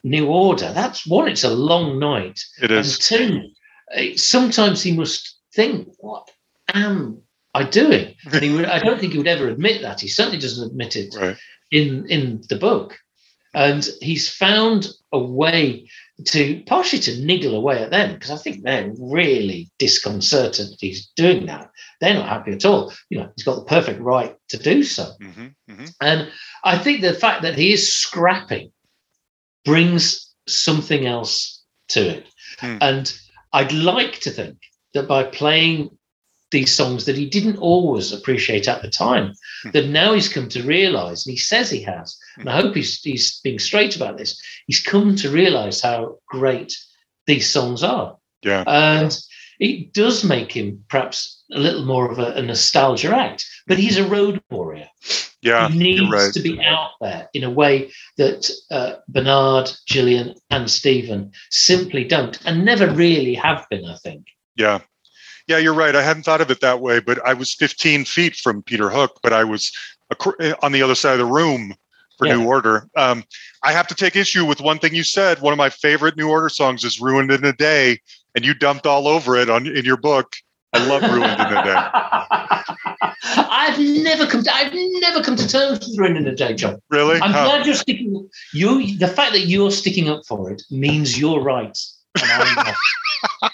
[0.04, 2.40] New Order, that's one, it's a long night.
[2.62, 3.10] It is.
[3.12, 3.50] And
[3.98, 6.30] two, sometimes he must think, what
[6.74, 7.22] am
[7.54, 7.62] I?
[8.32, 10.00] And he would, I don't think he would ever admit that.
[10.02, 11.38] He certainly doesn't admit it Right.
[11.72, 12.98] in, in the book.
[13.56, 15.88] And he's found a way
[16.26, 21.08] to partially to niggle away at them because I think they're really disconcerted that he's
[21.16, 21.70] doing that.
[22.02, 22.92] They're not happy at all.
[23.12, 25.12] You know, he's got the perfect right to do so.
[25.22, 25.54] Mhm.
[25.70, 25.94] Mhm.
[26.02, 26.32] And
[26.64, 28.72] I think the fact that he is scrapping
[29.66, 32.26] brings something else to it.
[32.60, 32.78] Hmm.
[32.82, 33.14] And
[33.54, 34.58] I'd like to think
[34.96, 35.96] that by playing
[36.54, 39.34] these songs that he didn't always appreciate at the time,
[39.64, 39.72] Hmm.
[39.72, 42.50] that now he's come to realize, and he says he has, and Hmm.
[42.50, 46.72] I hope he's, he's being straight about this, he's come to realize how great
[47.28, 48.16] these songs are.
[48.44, 48.64] Yeah.
[48.68, 49.12] And
[49.60, 53.98] it does make him perhaps a little more of a, a nostalgia act, but he's
[53.98, 54.90] a road warrior
[55.42, 55.70] Yeah.
[55.70, 56.34] he needs right.
[56.34, 62.38] to be out there in a way that uh, Bernard, Gillian, and Stephen simply don't,
[62.46, 63.86] and never really have been.
[63.86, 64.24] I think.
[64.58, 64.80] Yeah.
[65.48, 65.96] Yeah, you're right.
[65.96, 69.20] I hadn't thought of it that way, but I was 15 feet from Peter Hook,
[69.22, 69.72] but I was
[70.62, 71.74] on the other side of the room
[72.18, 72.36] for Yeah.
[72.38, 72.88] New Order.
[72.96, 73.24] Um,
[73.64, 75.42] I have to take issue with one thing you said.
[75.42, 78.00] One of my favorite New Order songs is "Ruined in a Day,"
[78.36, 80.36] and you dumped all over it on in your book.
[80.74, 82.64] I love "Ruined in a Day."
[83.26, 84.44] I've never come.
[84.44, 86.80] To, I've never come to terms with ruin in a day, John.
[86.90, 87.20] Really?
[87.22, 87.46] I'm Huh.
[87.46, 88.30] glad you're sticking.
[88.54, 91.78] You, the fact that you're sticking up for it means you're right, and I'm not.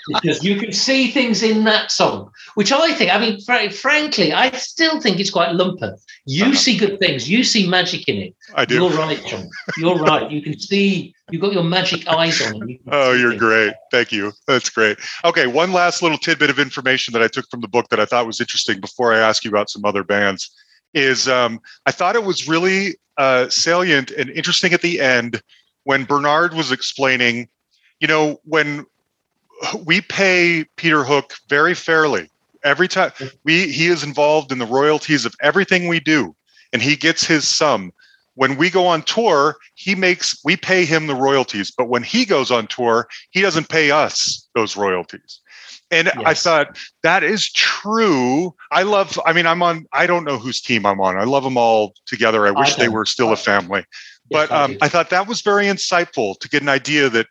[0.08, 3.14] Because you can see things in that song, which I think.
[3.14, 5.98] I mean, fr- frankly, I still think it's quite lumpen.
[6.26, 6.54] You Uh-huh.
[6.56, 7.30] see good things.
[7.30, 8.36] You see magic in it.
[8.56, 8.76] I do.
[8.76, 9.50] You're right, John.
[9.78, 10.30] You're right.
[10.30, 11.14] You can see.
[11.32, 12.56] You've got your magic eyes on.
[12.62, 13.40] And you Oh, you're things.
[13.40, 13.74] great.
[13.92, 14.34] Thank you.
[14.48, 14.98] That's great.
[15.24, 18.06] Okay, one last little tidbit of information that I took from the book that I
[18.06, 20.50] thought was interesting before I ask you about some other bands
[20.96, 25.42] is um, I thought it was really uh, salient and interesting at the end
[25.84, 27.48] when Bernard was explaining,
[28.00, 28.86] you know, when
[29.86, 32.30] we pay Peter Hook very fairly
[32.64, 33.12] every time
[33.44, 36.36] we he is involved in the royalties of everything we do
[36.74, 37.92] and he gets his sum.
[38.36, 42.26] When we go on tour he makes we pay him the royalties but when he
[42.26, 45.42] goes on tour he doesn't pay us those royalties.
[45.92, 48.54] And i thought that is true.
[48.72, 51.18] I love i mean i'm on i don't know whose team i'm on.
[51.18, 52.48] I love them all together.
[52.48, 53.86] I wish they were still a family.
[54.32, 54.78] But I um.
[54.82, 57.28] I thought that was very insightful to get an idea that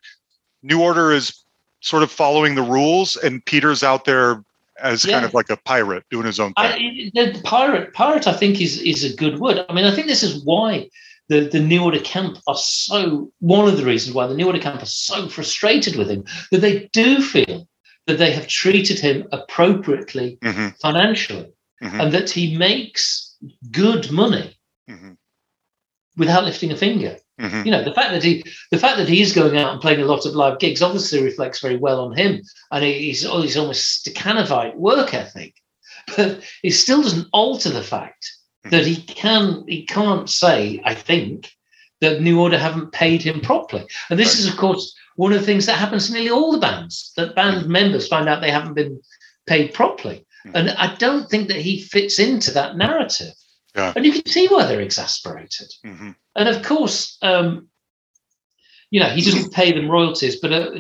[0.63, 1.45] New Order is
[1.81, 4.43] sort of following the rules, and Peter's out there
[4.81, 7.11] as kind of like a pirate doing his own thing.
[7.15, 9.65] I, the pirate, pirate, I think is is a good word.
[9.69, 10.89] I mean, I think this is why
[11.29, 14.59] the, the New Order camp are so one of the reasons why the New Order
[14.59, 17.69] camp are so frustrated with him that they do feel
[18.07, 23.37] that they have treated him appropriately hmm financially hmm and that he makes
[23.71, 24.57] good money
[24.89, 25.13] hmm
[26.17, 27.17] without lifting a finger.
[27.39, 30.01] Hmm You know, the fact that he the fact that he's going out and playing
[30.01, 33.57] a lot of live gigs obviously reflects very well on him, and he's oh, he's
[33.57, 35.55] almost Stakhanovite work ethic,
[36.17, 38.33] but it still doesn't alter the fact
[38.65, 41.51] that he can he can't say I think
[42.01, 44.41] that New Order haven't paid him properly, and this Right.
[44.41, 47.35] is of course one of the things that happens to nearly all the bands that
[47.35, 49.01] band members find out they haven't been
[49.47, 50.53] paid properly, Mhm.
[50.55, 53.35] and I don't think that he fits into that narrative,
[53.75, 53.93] Yeah.
[53.97, 55.73] and you can see why they're exasperated.
[56.39, 57.69] And of course, um,
[58.91, 60.71] you know, he doesn't pay them royalties, but uh,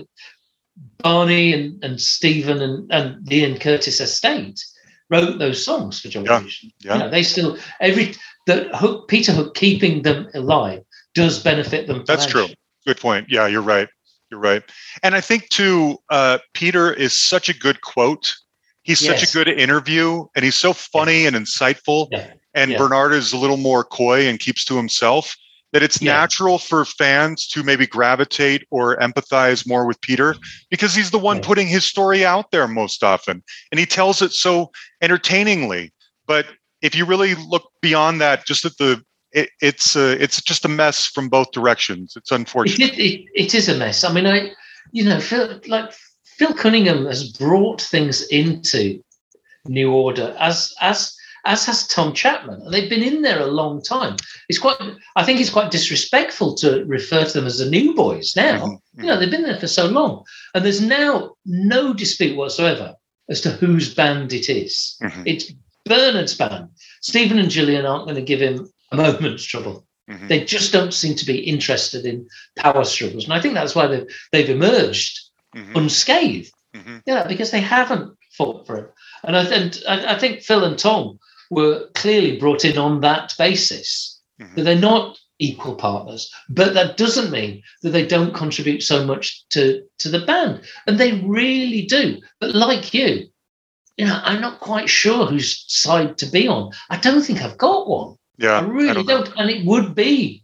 [1.02, 4.64] Barney and, and Stephen and, and the Ian Curtis estate
[5.10, 6.70] wrote those songs for Joy Yeah, Division.
[6.80, 6.92] yeah.
[6.94, 8.14] You know, they still every
[8.46, 10.82] the Hook Peter Hook keeping them alive
[11.14, 12.04] does benefit them.
[12.06, 12.46] That's true.
[12.86, 13.26] Good point.
[13.28, 13.88] Yeah, you're right.
[14.30, 14.62] You're right.
[15.02, 18.34] And I think too, uh, Peter is such a good quote.
[18.82, 22.08] He's such a good interview, and he's so funny and insightful.
[22.10, 22.32] Yeah.
[22.54, 22.78] And Yeah.
[22.78, 25.36] Bernard is a little more coy and keeps to himself.
[25.72, 26.14] That it's Yeah.
[26.14, 30.34] natural for fans to maybe gravitate or empathize more with Peter
[30.70, 34.32] because he's the one putting his story out there most often, and he tells it
[34.32, 34.70] so
[35.02, 35.92] entertainingly.
[36.26, 36.46] But
[36.80, 39.02] if you really look beyond that, just at the
[39.32, 42.14] it, it's uh, it's just a mess from both directions.
[42.16, 42.94] It's unfortunate.
[42.94, 44.04] It, it, it is a mess.
[44.04, 44.52] I mean, I,
[44.92, 45.92] you know, Phil, like
[46.24, 49.02] Phil Cunningham has brought things into
[49.66, 51.14] New Order as as
[51.44, 54.16] as has Tom Chapman, and they've been in there a long time.
[54.48, 54.80] It's quite,
[55.16, 58.58] I think, it's quite disrespectful to refer to them as the new boys now.
[58.66, 60.24] Mhm, You know, they've been there for so long,
[60.54, 62.94] and there's now no dispute whatsoever
[63.28, 64.96] as to whose band it is.
[65.02, 65.52] mhm, It's
[65.84, 66.68] Bernard's band.
[67.00, 70.28] Stephen and Gillian aren't going to give him a moment's trouble mhm.
[70.28, 72.26] they just don't seem to be interested in
[72.56, 73.24] power struggles.
[73.24, 75.20] And I think that's why they've, they've emerged
[75.54, 76.52] Mhm, unscathed.
[76.74, 77.02] mhm.
[77.06, 78.92] Yeah, because they haven't fought for it.
[79.24, 81.18] And I, and I I think Phil and Tom
[81.50, 84.54] were clearly brought in on that basis Mhm.
[84.54, 89.44] that they're not equal partners, but that doesn't mean that they don't contribute so much
[89.50, 90.60] to, to the band.
[90.86, 92.20] And they really do.
[92.40, 93.28] But like you,
[93.96, 96.72] you know, I'm not quite sure whose side to be on.
[96.90, 98.16] I don't think I've got one.
[98.38, 100.42] Yeah, I really don't don't, And it would be,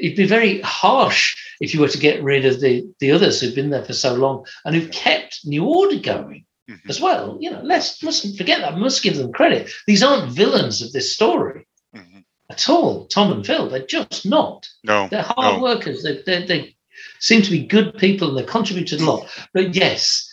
[0.00, 3.54] it'd be very harsh if you were to get rid of the, the others who've
[3.54, 6.80] been there for so long and who've kept New Order going Mhm.
[6.88, 7.36] as well.
[7.40, 8.78] You know, let's mustn't forget that.
[8.78, 9.70] Must give them credit.
[9.86, 12.24] These aren't villains of this story Mhm.
[12.50, 13.06] at all.
[13.06, 14.66] Tom and Phil, they're just not.
[14.82, 15.62] No, They're hard no.
[15.62, 16.02] workers.
[16.02, 16.76] They, they, they
[17.20, 19.28] seem to be good people and they contributed a lot.
[19.52, 20.30] But yes,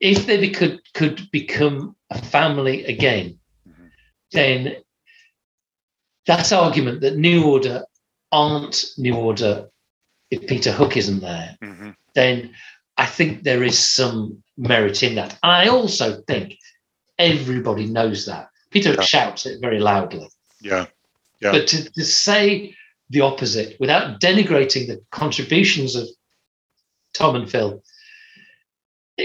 [0.00, 3.90] if they be, could could become a family again, Mhm.
[4.32, 4.76] then
[6.26, 7.84] that argument that New Order
[8.30, 9.68] aren't New Order
[10.30, 11.94] if Peter Hook isn't there, Mhm.
[12.14, 12.54] then
[12.96, 15.38] I think there is some merit in that.
[15.42, 16.56] And I also think
[17.18, 18.48] everybody knows that.
[18.70, 19.00] Peter Yeah.
[19.02, 20.28] shouts it very loudly.
[20.60, 20.86] Yeah,
[21.40, 21.52] Yeah.
[21.52, 22.74] But to, to say
[23.10, 26.08] the opposite without denigrating the contributions of
[27.14, 27.82] Tom and Phil,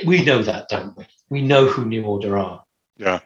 [0.06, 1.06] we know that, don't we?
[1.30, 2.64] We know who New Order are.
[2.98, 3.20] yeah,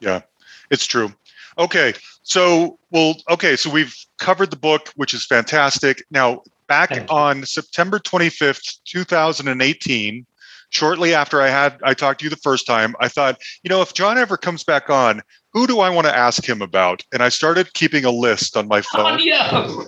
[0.00, 0.22] yeah.
[0.70, 1.12] It's true.
[1.58, 6.04] Okay, so well, okay, so we've covered the book, which is fantastic.
[6.10, 10.26] Now, back on September twenty fifth, two thousand and eighteen.
[10.70, 13.82] Shortly after I had I talked to you the first time, I thought, you know,
[13.82, 17.02] if John ever comes back on, who do I want to ask him about?
[17.12, 19.20] And I started keeping a list on my Oh, phone.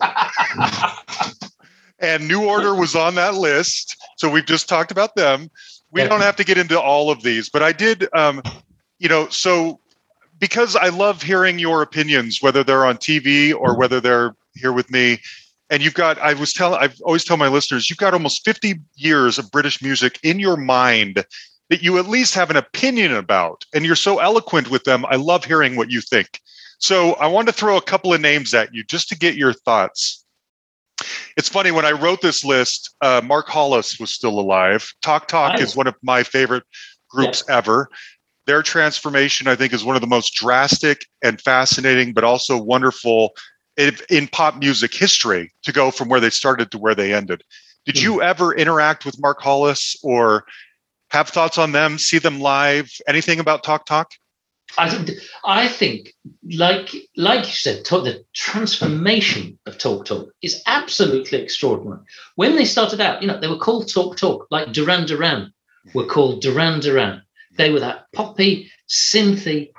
[1.99, 3.97] and New Order was on that list.
[4.16, 5.51] So we've just talked about them.
[5.91, 8.43] We don't have to get into all of these, but I did, um,
[8.99, 9.81] you know, so
[10.39, 14.91] because I love hearing your opinions, whether they're on TV or whether they're here with
[14.91, 15.18] me.
[15.71, 18.81] And you've got, I was telling, I've always tell my listeners, you've got almost 50
[18.97, 21.25] years of British music in your mind
[21.71, 23.64] that you at least have an opinion about.
[23.75, 25.05] And you're so eloquent with them.
[25.07, 26.41] I love hearing what you think.
[26.79, 29.53] So I want to throw a couple of names at you just to get your
[29.53, 30.25] thoughts.
[31.37, 34.91] It's funny when I wrote this list, uh, Mark Hollis was still alive.
[35.03, 35.71] Talk Talk Nice.
[35.71, 36.64] is one of my favorite
[37.11, 37.89] groups ever.
[38.47, 43.35] Their transformation, I think, is one of the most drastic and fascinating, but also wonderful
[43.79, 47.43] in, pop music history to go from where they started to where they ended.
[47.87, 48.03] Did Hmm.
[48.05, 50.45] you ever interact with Mark Hollis or
[51.11, 54.12] have thoughts on them, see them live, anything about Talk Talk?
[54.76, 56.12] I, think- I think,
[56.53, 62.01] like like you said, talk, the transformation of Talk Talk is absolutely extraordinary.
[62.35, 65.55] When they started out, you know, they were called Talk Talk, like Duran Duran
[65.95, 67.22] were called Duran Duran.
[67.57, 69.72] They were that poppy, synthy,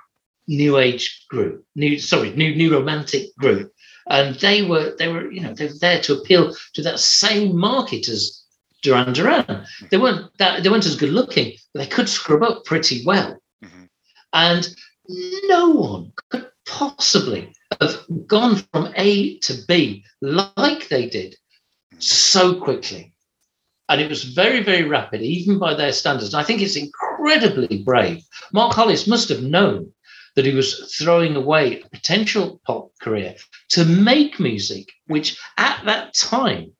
[0.47, 3.71] new age group, new sorry, new new romantic group.
[4.09, 7.57] And they were they were you know they were there to appeal to that same
[7.57, 8.43] market as
[8.81, 9.65] Duran Duran.
[9.91, 13.37] They weren't that they weren't as good looking, but they could scrub up pretty well,
[13.63, 13.87] Mhm.
[14.33, 14.75] and
[15.47, 21.35] no one could possibly have gone from A to B like they did
[21.99, 23.13] so quickly.
[23.89, 26.33] And it was very, very rapid, even by their standards.
[26.33, 28.23] And I think it's incredibly brave.
[28.53, 29.91] Mark Hollis must have known
[30.39, 33.35] that he was throwing away a potential pop career
[33.67, 36.71] to make music, which at that time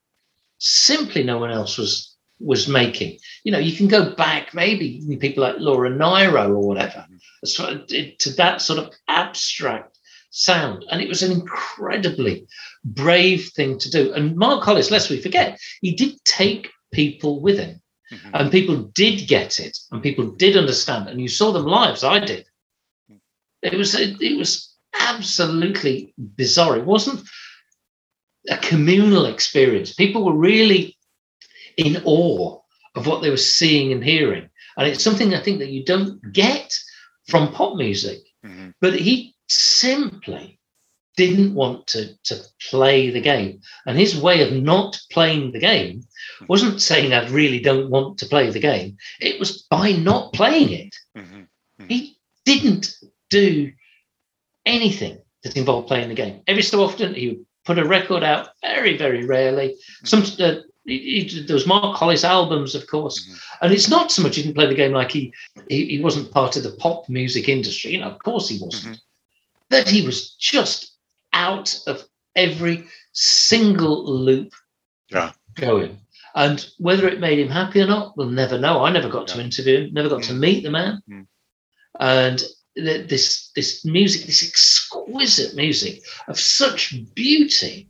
[0.60, 3.18] simply no one else was was making.
[3.43, 7.05] You know, you can go back maybe people like Laura Nyro or whatever
[7.43, 9.99] to that sort of abstract
[10.30, 10.86] sound.
[10.89, 12.47] And it was an incredibly
[12.86, 14.14] brave thing to do.
[14.14, 17.82] And Mark Hollis, lest we forget, he did take people with him.
[18.14, 18.32] Mhm.
[18.34, 21.95] And people did get it, and people did understand, and you saw them live.
[21.95, 22.45] as I did.
[23.62, 26.78] It was it, it was absolutely bizarre.
[26.78, 27.28] It wasn't
[28.49, 29.93] a communal experience.
[29.93, 30.97] People were really
[31.78, 32.60] in awe
[32.95, 36.20] of what they were seeing and hearing, and it's something I think that you don't
[36.34, 36.74] get
[37.28, 38.20] from pop music.
[38.45, 38.74] Mhm.
[38.82, 40.60] But he simply
[41.18, 43.60] didn't want to, to play the game.
[43.86, 46.01] And his way of not playing the game
[46.47, 48.95] wasn't saying, I really don't want to play the game.
[49.20, 50.95] It was by not playing it.
[51.18, 51.47] Mhm.
[51.89, 52.95] He didn't
[53.30, 53.71] do
[54.65, 56.41] anything that involved playing the game.
[56.47, 59.75] Every so often, he would put a record out, very, very rarely.
[60.03, 60.55] Some uh,
[60.86, 63.39] he, he, there was Mark Hollis albums, of course, Mhm.
[63.61, 65.34] and it's not so much he didn't play the game like he,
[65.69, 67.91] he he wasn't part of the pop music industry.
[67.91, 68.99] You know, of course he wasn't,
[69.69, 70.93] but he was just
[71.34, 72.03] out of
[72.36, 74.53] every single loop
[75.11, 75.32] Yeah.
[75.55, 75.99] going.
[76.36, 78.84] And whether it made him happy or not, we'll never know.
[78.86, 80.39] I never got to interview him, never got to Mm.
[80.39, 81.01] meet the man.
[81.09, 81.27] Mm.
[81.99, 82.43] And
[82.84, 87.88] this this music, this exquisite music of such beauty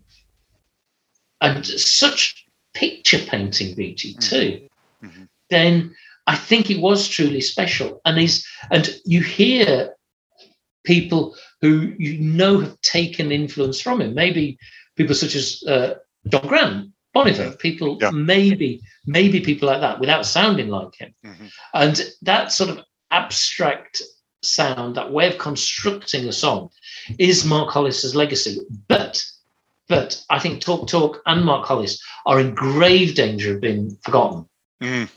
[1.42, 4.30] and such picture painting beauty Mhm.
[4.30, 4.68] too,
[5.04, 5.28] Mhm.
[5.50, 5.96] then
[6.28, 8.02] I think it was truly special.
[8.06, 9.96] And he's and you hear
[10.84, 14.14] people who you know have taken influence from him.
[14.14, 14.58] Maybe
[14.96, 15.96] people such as uh,
[16.28, 18.12] John Grant, Bon Iver, people Yeah.
[18.12, 21.14] maybe maybe people like that without sounding like him.
[21.26, 21.52] Mhm.
[21.74, 24.02] And that sort of abstract
[24.42, 26.70] sound, that way of constructing a song,
[27.18, 28.60] is Mark Hollis's legacy.
[28.88, 29.24] But
[29.88, 34.46] but I think Talk Talk and Mark Hollis are in grave danger of being forgotten
[34.80, 35.10] because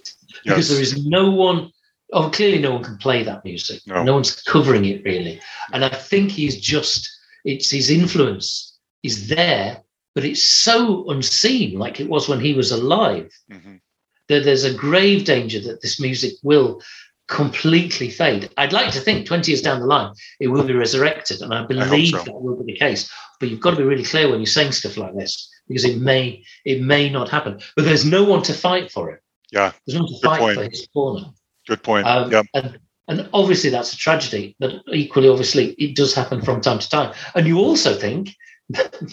[0.45, 0.69] Yes.
[0.71, 1.71] there is no one
[2.15, 4.03] oh clearly no one can play that music No.
[4.15, 5.41] one's covering it really
[5.73, 7.09] and i think he's just
[7.45, 9.83] it's his influence is there
[10.15, 13.81] but it's so unseen like it was when he was alive Mhm.
[14.29, 16.83] that there's a grave danger that this music will
[17.29, 21.41] completely fade i'd like to think 20 years down the line it will be resurrected
[21.41, 22.23] and i believe so.
[22.25, 23.11] that will be the case
[23.41, 25.99] but you've got to be really clear when you're saying stuff like this because it
[25.99, 29.21] may it may not happen but there's no one to fight for it
[29.51, 29.73] Yeah.
[29.87, 30.57] there's no one to Good fight point.
[30.59, 31.25] for his corner
[31.69, 32.07] Good point.
[32.07, 32.43] um, yeah.
[32.55, 36.89] and, and obviously that's a tragedy, but equally, obviously, it does happen from time to
[36.89, 37.15] time.
[37.35, 38.31] And you also think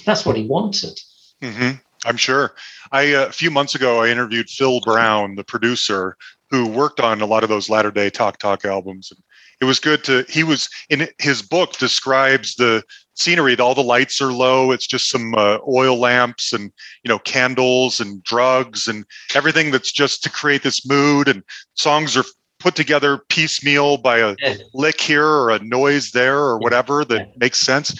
[0.06, 1.00] that's what he wanted.
[1.44, 1.72] hmm
[2.06, 2.56] I'm sure.
[2.92, 6.16] I uh, a few months ago I interviewed Phill Brown, the producer,
[6.50, 9.12] who worked on a lot of those latter day Talk Talk albums.
[9.12, 9.22] And
[9.62, 10.26] it was good to.
[10.30, 12.84] He was in his book describes the
[13.14, 13.58] scenery.
[13.60, 14.72] All the lights are low.
[14.72, 16.72] It's just some uh, oil lamps and
[17.04, 21.28] you know candles and drugs and everything that's just to create this mood.
[21.28, 21.44] And
[21.74, 22.24] songs are
[22.60, 24.56] put together piecemeal by a Yeah.
[24.74, 27.92] lick here or a noise there or whatever that makes sense.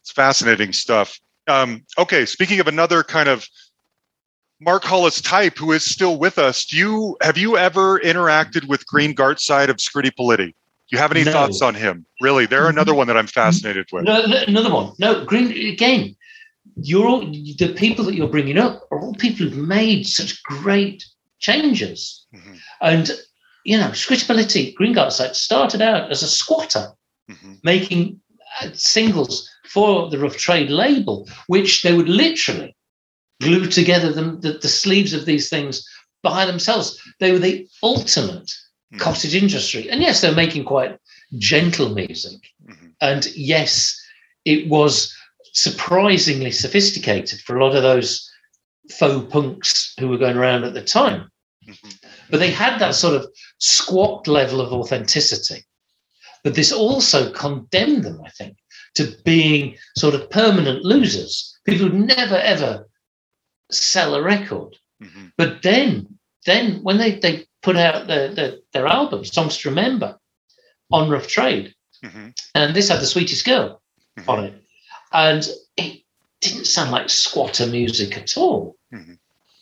[0.00, 1.18] It's fascinating stuff.
[1.48, 3.46] Um, okay, speaking of another kind of
[4.62, 8.86] Mark Hollis type who is still with us, do you have you ever interacted with
[8.86, 10.46] Green Gartside of Scritti Politti?
[10.48, 11.32] Do you have any No.
[11.32, 12.06] thoughts on him?
[12.20, 14.04] Really, they're another one that I'm fascinated with.
[14.04, 14.92] No, no, another one.
[14.98, 16.14] No, Green again.
[16.76, 21.04] You're all the people that you're bringing up are all people who've made such great
[21.40, 22.24] changes.
[22.34, 23.10] Mhm, And
[23.64, 26.92] you know, Scritti Politti, Green Gartside started out as a squatter.
[27.30, 28.20] mhm, making
[28.60, 32.74] uh, singles for the rough trade label, which they would literally
[33.42, 35.86] glue together the, the, the sleeves of these things
[36.22, 37.00] by themselves.
[37.20, 38.50] They were the ultimate
[38.92, 39.00] Mhm.
[39.00, 39.88] cottage industry.
[39.90, 40.98] And yes, they're making quite
[41.38, 42.40] gentle music.
[42.68, 43.98] mhm, And yes,
[44.44, 45.14] it was
[45.54, 48.28] surprisingly sophisticated for a lot of those
[48.98, 51.30] faux punks who were going around at the time.
[51.66, 51.94] mhm.
[52.30, 53.26] But they had that sort of
[53.58, 55.64] squat level of authenticity.
[56.44, 58.56] But this also condemned them, I think,
[58.96, 62.88] to being sort of permanent losers, people who never ever
[63.74, 64.76] sell a record.
[65.02, 65.32] Mhm.
[65.36, 70.18] But then, then when they, they put out their, their, their album, Songs to Remember,
[70.90, 72.34] on Rough Trade, Mhm.
[72.54, 73.80] and this had the sweetest girl
[74.18, 74.28] Mhm.
[74.28, 74.54] on it.
[75.12, 76.02] And it
[76.40, 78.76] didn't sound like squatter music at all.
[78.92, 79.12] Mhm.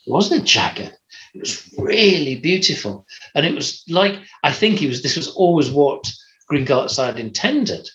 [0.07, 0.93] It wasn't Jagger.
[1.35, 5.03] It was really beautiful, and it was like I think it was.
[5.03, 6.11] This was always what
[6.49, 7.89] Green Gartside intended,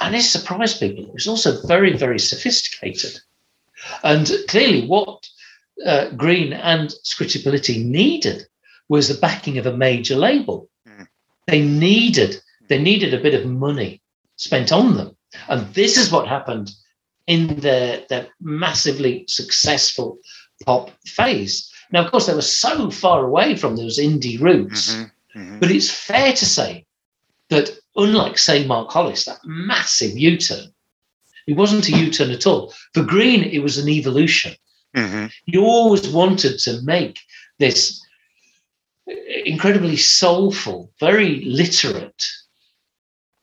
[0.00, 1.04] and it surprised people.
[1.04, 3.20] It was also very, very sophisticated,
[4.02, 5.28] and clearly what
[5.84, 8.46] uh, Green and Scritti Politti needed
[8.88, 10.68] was the backing of a major label.
[10.88, 11.06] Mm.
[11.46, 14.02] They needed they needed a bit of money
[14.36, 15.16] spent on them,
[15.48, 16.70] and this is what happened
[17.26, 20.18] in their their massively successful
[20.64, 21.70] pop phase.
[21.92, 25.60] Now, of course, they were so far away from those indie roots, Mhm, mhm.
[25.60, 26.84] but it's fair to say
[27.48, 30.70] that unlike, say, Mark Hollis, that massive U-turn,
[31.46, 32.74] it wasn't a U-turn at all.
[32.92, 34.54] For Green, it was an evolution
[34.96, 35.30] Mhm.
[35.46, 37.18] he always wanted to make
[37.58, 38.00] this
[39.44, 42.24] incredibly soulful, very literate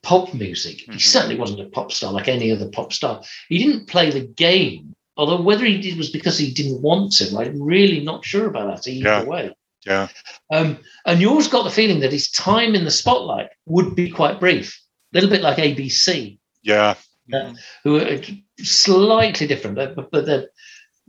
[0.03, 0.81] pop music.
[0.81, 1.01] He Mhm.
[1.01, 3.23] certainly wasn't a pop star like any other pop star.
[3.49, 7.35] He didn't play the game, although whether he did was because he didn't want to.
[7.37, 9.23] I'm really not sure about that either Yeah.
[9.23, 9.49] way.
[9.85, 10.07] Yeah.
[10.51, 14.09] Um, and you always got the feeling that his time in the spotlight would be
[14.09, 14.79] quite brief,
[15.13, 16.95] a little bit like ABC Yeah.
[17.27, 17.53] Yeah.
[17.83, 18.19] who are
[18.61, 20.49] slightly different, but, but they're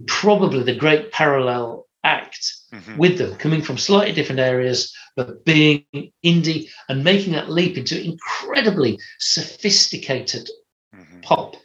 [0.07, 2.97] probably the great parallel act Mhm.
[2.99, 5.85] with them, coming from slightly different areas, but being
[6.25, 10.49] indie and making that leap into incredibly sophisticated
[10.95, 11.23] Mhm.
[11.23, 11.57] pop.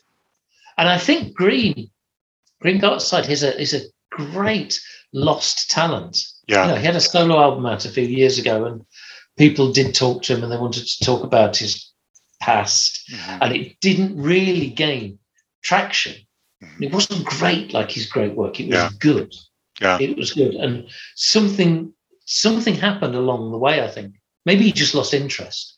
[0.78, 1.92] And I think Green,
[2.62, 4.80] Green Gartside is a is a great
[5.14, 6.18] lost talent.
[6.48, 6.66] Yeah.
[6.66, 8.86] You know, he had a solo album out a few years ago, and
[9.38, 11.92] people did talk to him and they wanted to talk about his
[12.40, 13.38] past Mhm.
[13.42, 15.20] and it didn't really gain
[15.62, 16.16] traction.
[16.80, 18.60] It wasn't great like his great work.
[18.60, 18.90] It was Yeah.
[19.00, 19.34] good.
[19.80, 19.98] Yeah.
[20.00, 20.56] It was good.
[20.56, 21.94] And something
[22.26, 24.14] something happened along the way, I think.
[24.46, 25.78] Maybe he just lost interest.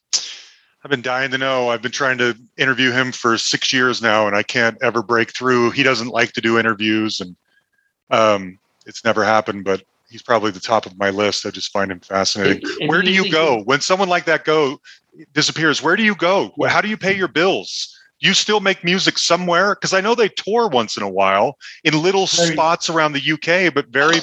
[0.84, 1.70] I've been dying to know.
[1.70, 5.34] I've been trying to interview him for six years now, and I can't ever break
[5.34, 5.72] through.
[5.72, 7.36] He doesn't like to do interviews, and
[8.12, 9.64] um, it's never happened.
[9.64, 11.46] But he's probably the top of my list.
[11.46, 12.62] I just find him fascinating.
[12.82, 14.80] It where do you go when someone like that go
[15.34, 15.82] disappears?
[15.82, 16.54] Where do you go?
[16.68, 17.98] How do you pay your bills?
[18.24, 19.76] You still make music somewhere?
[19.76, 23.20] Because I know they tour once in a while in little Very- spots around the
[23.34, 24.16] UK, but very,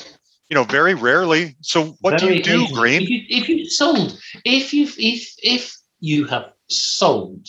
[0.49, 1.55] you know, very rarely.
[1.61, 2.81] So what do you do, occasionally.
[2.81, 3.03] Green?
[3.03, 7.47] If you, if you sold, if you if if you have sold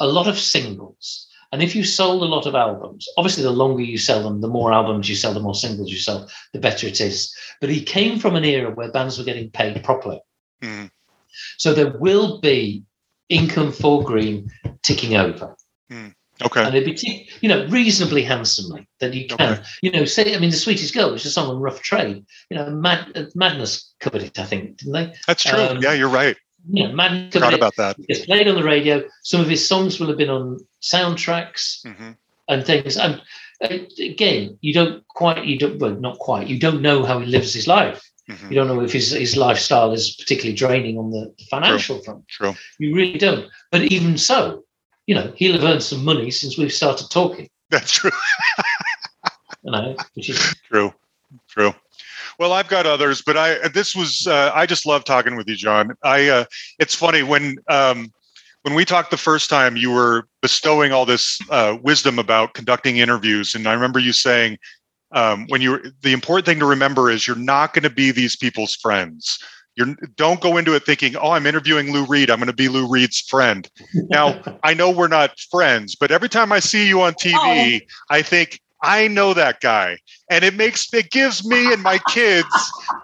[0.00, 3.82] a lot of singles, and if you sold a lot of albums, obviously the longer
[3.84, 6.88] you sell them, the more albums you sell, the more singles you sell, the better
[6.88, 7.32] it is.
[7.60, 10.20] But he came from an era where bands were getting paid properly,
[10.64, 10.90] Mhm.
[11.58, 12.82] so there will be
[13.28, 14.50] income for Green
[14.82, 15.54] ticking over.
[15.90, 16.62] Okay.
[16.62, 19.62] and it'd be, t- you know, reasonably handsomely that you can, Okay.
[19.80, 22.26] you know, say, I mean, the sweetest girl was a song on Rough Trade.
[22.50, 25.14] You know, Mad, uh, Madness covered it, I think, didn't they?
[25.26, 25.58] That's true.
[25.58, 26.36] um, yeah, you're right.
[26.70, 27.58] You know, Madness Forgot covered it.
[27.60, 27.96] about that.
[28.08, 29.02] It's played on the radio.
[29.22, 32.12] Some of his songs will have been on soundtracks hmm
[32.48, 32.96] and things.
[32.96, 33.20] And
[33.62, 36.46] uh, again, you don't quite, you don't, well, not quite.
[36.48, 38.02] You don't know how he lives his life.
[38.28, 42.28] hmm You don't know if his his lifestyle is particularly draining on the financial front.
[42.28, 42.54] True.
[42.78, 43.46] You really don't.
[43.72, 44.65] But even so,
[45.06, 47.48] you know, he'll have earned some money since we've started talking.
[47.70, 48.10] That's true.
[49.62, 50.94] You know, which is True.
[51.48, 51.74] True.
[52.38, 55.56] Well, I've got others, but I this was uh, I just love talking with you,
[55.56, 55.96] John.
[56.04, 56.44] I uh,
[56.78, 58.12] it's funny when um,
[58.62, 62.98] when we talked the first time, you were bestowing all this uh, wisdom about conducting
[62.98, 64.58] interviews, and I remember you saying
[65.12, 68.36] um, when you the important thing to remember is you're not going to be these
[68.36, 69.38] people's friends.
[69.76, 72.30] You're don't go into it thinking, oh, I'm interviewing Lou Reed.
[72.30, 73.68] I'm going to be Lou Reed's friend.
[73.94, 77.86] Now I know we're not friends, but every time I see you on TV, oh.
[78.10, 79.98] I think I know that guy,
[80.30, 82.48] and it makes it gives me and my kids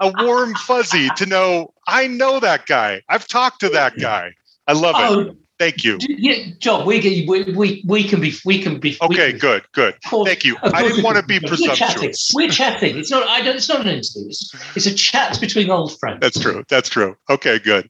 [0.00, 3.02] a warm fuzzy to know I know that guy.
[3.08, 4.32] I've talked to that guy.
[4.66, 5.28] I love it.
[5.28, 5.96] Oh, Thank you.
[6.00, 9.62] yeah, John, we can we, we we can be we can be Okay, can- good,
[9.72, 9.94] good.
[10.04, 10.56] course- Thank you.
[10.60, 11.68] I didn't want to be We're chatting.
[11.76, 12.30] presumptuous.
[12.34, 12.98] We're chatting.
[12.98, 13.28] It's not.
[13.28, 13.54] I don't.
[13.54, 14.26] It's not an interview.
[14.26, 16.18] It's, it's a chat between old friends.
[16.20, 16.64] That's true.
[16.68, 17.14] That's true.
[17.30, 17.88] Okay, good.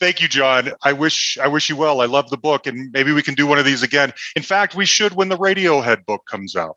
[0.00, 0.70] Thank you, John.
[0.82, 2.00] I wish I wish you well.
[2.00, 4.14] I love the book, and maybe we can do one of these again.
[4.34, 6.76] In fact, we should when the Radiohead book comes out.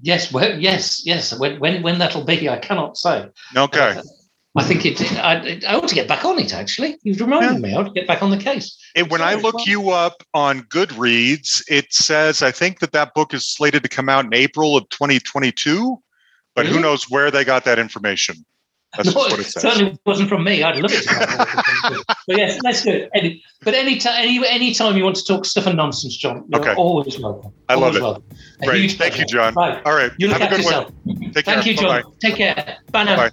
[0.00, 0.30] Yes.
[0.32, 1.02] Well, yes.
[1.04, 1.36] Yes.
[1.36, 3.26] When when when that'll be, I cannot say.
[3.56, 3.80] Okay.
[3.98, 4.02] Uh,
[4.56, 5.00] I think it.
[5.18, 6.54] I, I ought to get back on it.
[6.54, 7.74] Actually, you've reminded me.
[7.74, 8.76] I ought to get back on the case.
[8.94, 13.12] It, when I look well- you up on Goodreads, it says I think that that
[13.14, 15.98] book is slated to come out in April of 2022,
[16.54, 18.44] but who knows where they got that information.
[18.96, 19.62] That's No, what it it says.
[19.62, 20.62] certainly wasn't from me.
[20.62, 21.02] I'd love it.
[21.02, 23.10] To but yes, let's do it.
[23.14, 26.44] Any, but any time, any any time you want to talk stuff and nonsense, John,
[26.48, 26.74] you're Okay.
[26.76, 27.52] always welcome.
[27.68, 28.02] I love Always it.
[28.02, 28.24] welcome.
[28.62, 28.80] Great.
[28.80, 29.26] huge Thank you.
[29.26, 29.52] John.
[29.54, 29.82] Right.
[29.84, 30.12] All right.
[30.16, 30.92] You look Have a after good yourself.
[31.04, 31.20] one.
[31.32, 31.72] Take Thank care.
[31.72, 31.84] you, John.
[32.02, 32.10] Bye-bye.
[32.22, 32.76] Take care.
[32.90, 33.16] Bye now.
[33.16, 33.30] Bye.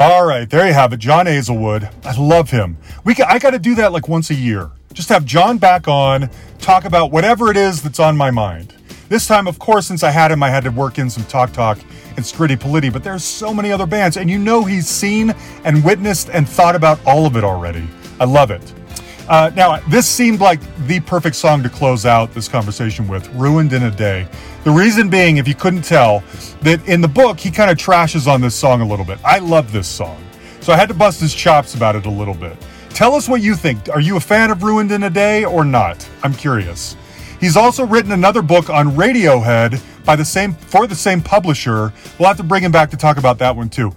[0.00, 1.92] All right, there you have it, John Aizlewood.
[2.06, 2.78] I love him.
[3.04, 4.70] We I got to do that like once a year.
[4.94, 8.74] Just have John back on, talk about whatever it is that's on my mind.
[9.10, 11.52] This time, of course, since I had him, I had to work in some Talk
[11.52, 11.78] Talk
[12.16, 15.84] and Scritti Politti, but there's so many other bands, and you know he's seen and
[15.84, 17.86] witnessed and thought about all of it already.
[18.18, 18.72] I love it.
[19.28, 23.72] Uh, now, this seemed like the perfect song to close out this conversation with Ruined
[23.72, 24.26] in a Day.
[24.64, 26.22] The reason being, if you couldn't tell,
[26.62, 29.18] that in the book, he kind of trashes on this song a little bit.
[29.24, 30.22] I love this song.
[30.60, 32.56] So I had to bust his chops about it a little bit.
[32.90, 33.88] Tell us what you think.
[33.88, 36.06] Are you a fan of Ruined in a Day or not?
[36.22, 36.96] I'm curious.
[37.40, 41.92] He's also written another book on Radiohead by the same for the same publisher.
[42.18, 43.94] We'll have to bring him back to talk about that one too.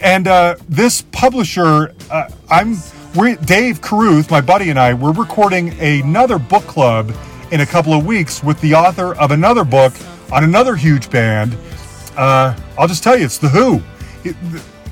[0.00, 2.76] And uh, this publisher, uh, I'm
[3.16, 7.12] we Dave Caruth, my buddy, and I, we're recording another book club
[7.50, 9.92] in a couple of weeks with the author of another book
[10.30, 11.56] on another huge band.
[12.16, 13.82] Uh, I'll just tell you, it's The Who.
[14.22, 14.34] He,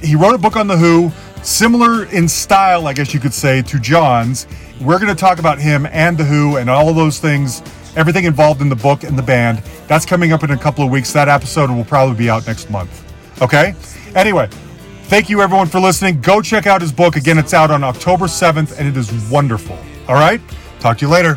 [0.04, 1.12] he wrote a book on The Who,
[1.42, 4.46] similar in style, I guess you could say, to John's.
[4.80, 7.62] We're going to talk about him and The Who and all those things,
[7.96, 9.58] everything involved in the book and the band.
[9.86, 11.12] That's coming up in a couple of weeks.
[11.12, 13.04] That episode will probably be out next month.
[13.42, 13.74] Okay?
[14.14, 14.48] Anyway,
[15.06, 16.20] Thank you everyone for listening.
[16.20, 17.14] Go check out his book.
[17.14, 19.78] Again, it's out on October 7th and it is wonderful.
[20.08, 20.40] All right?
[20.80, 21.36] Talk to you later.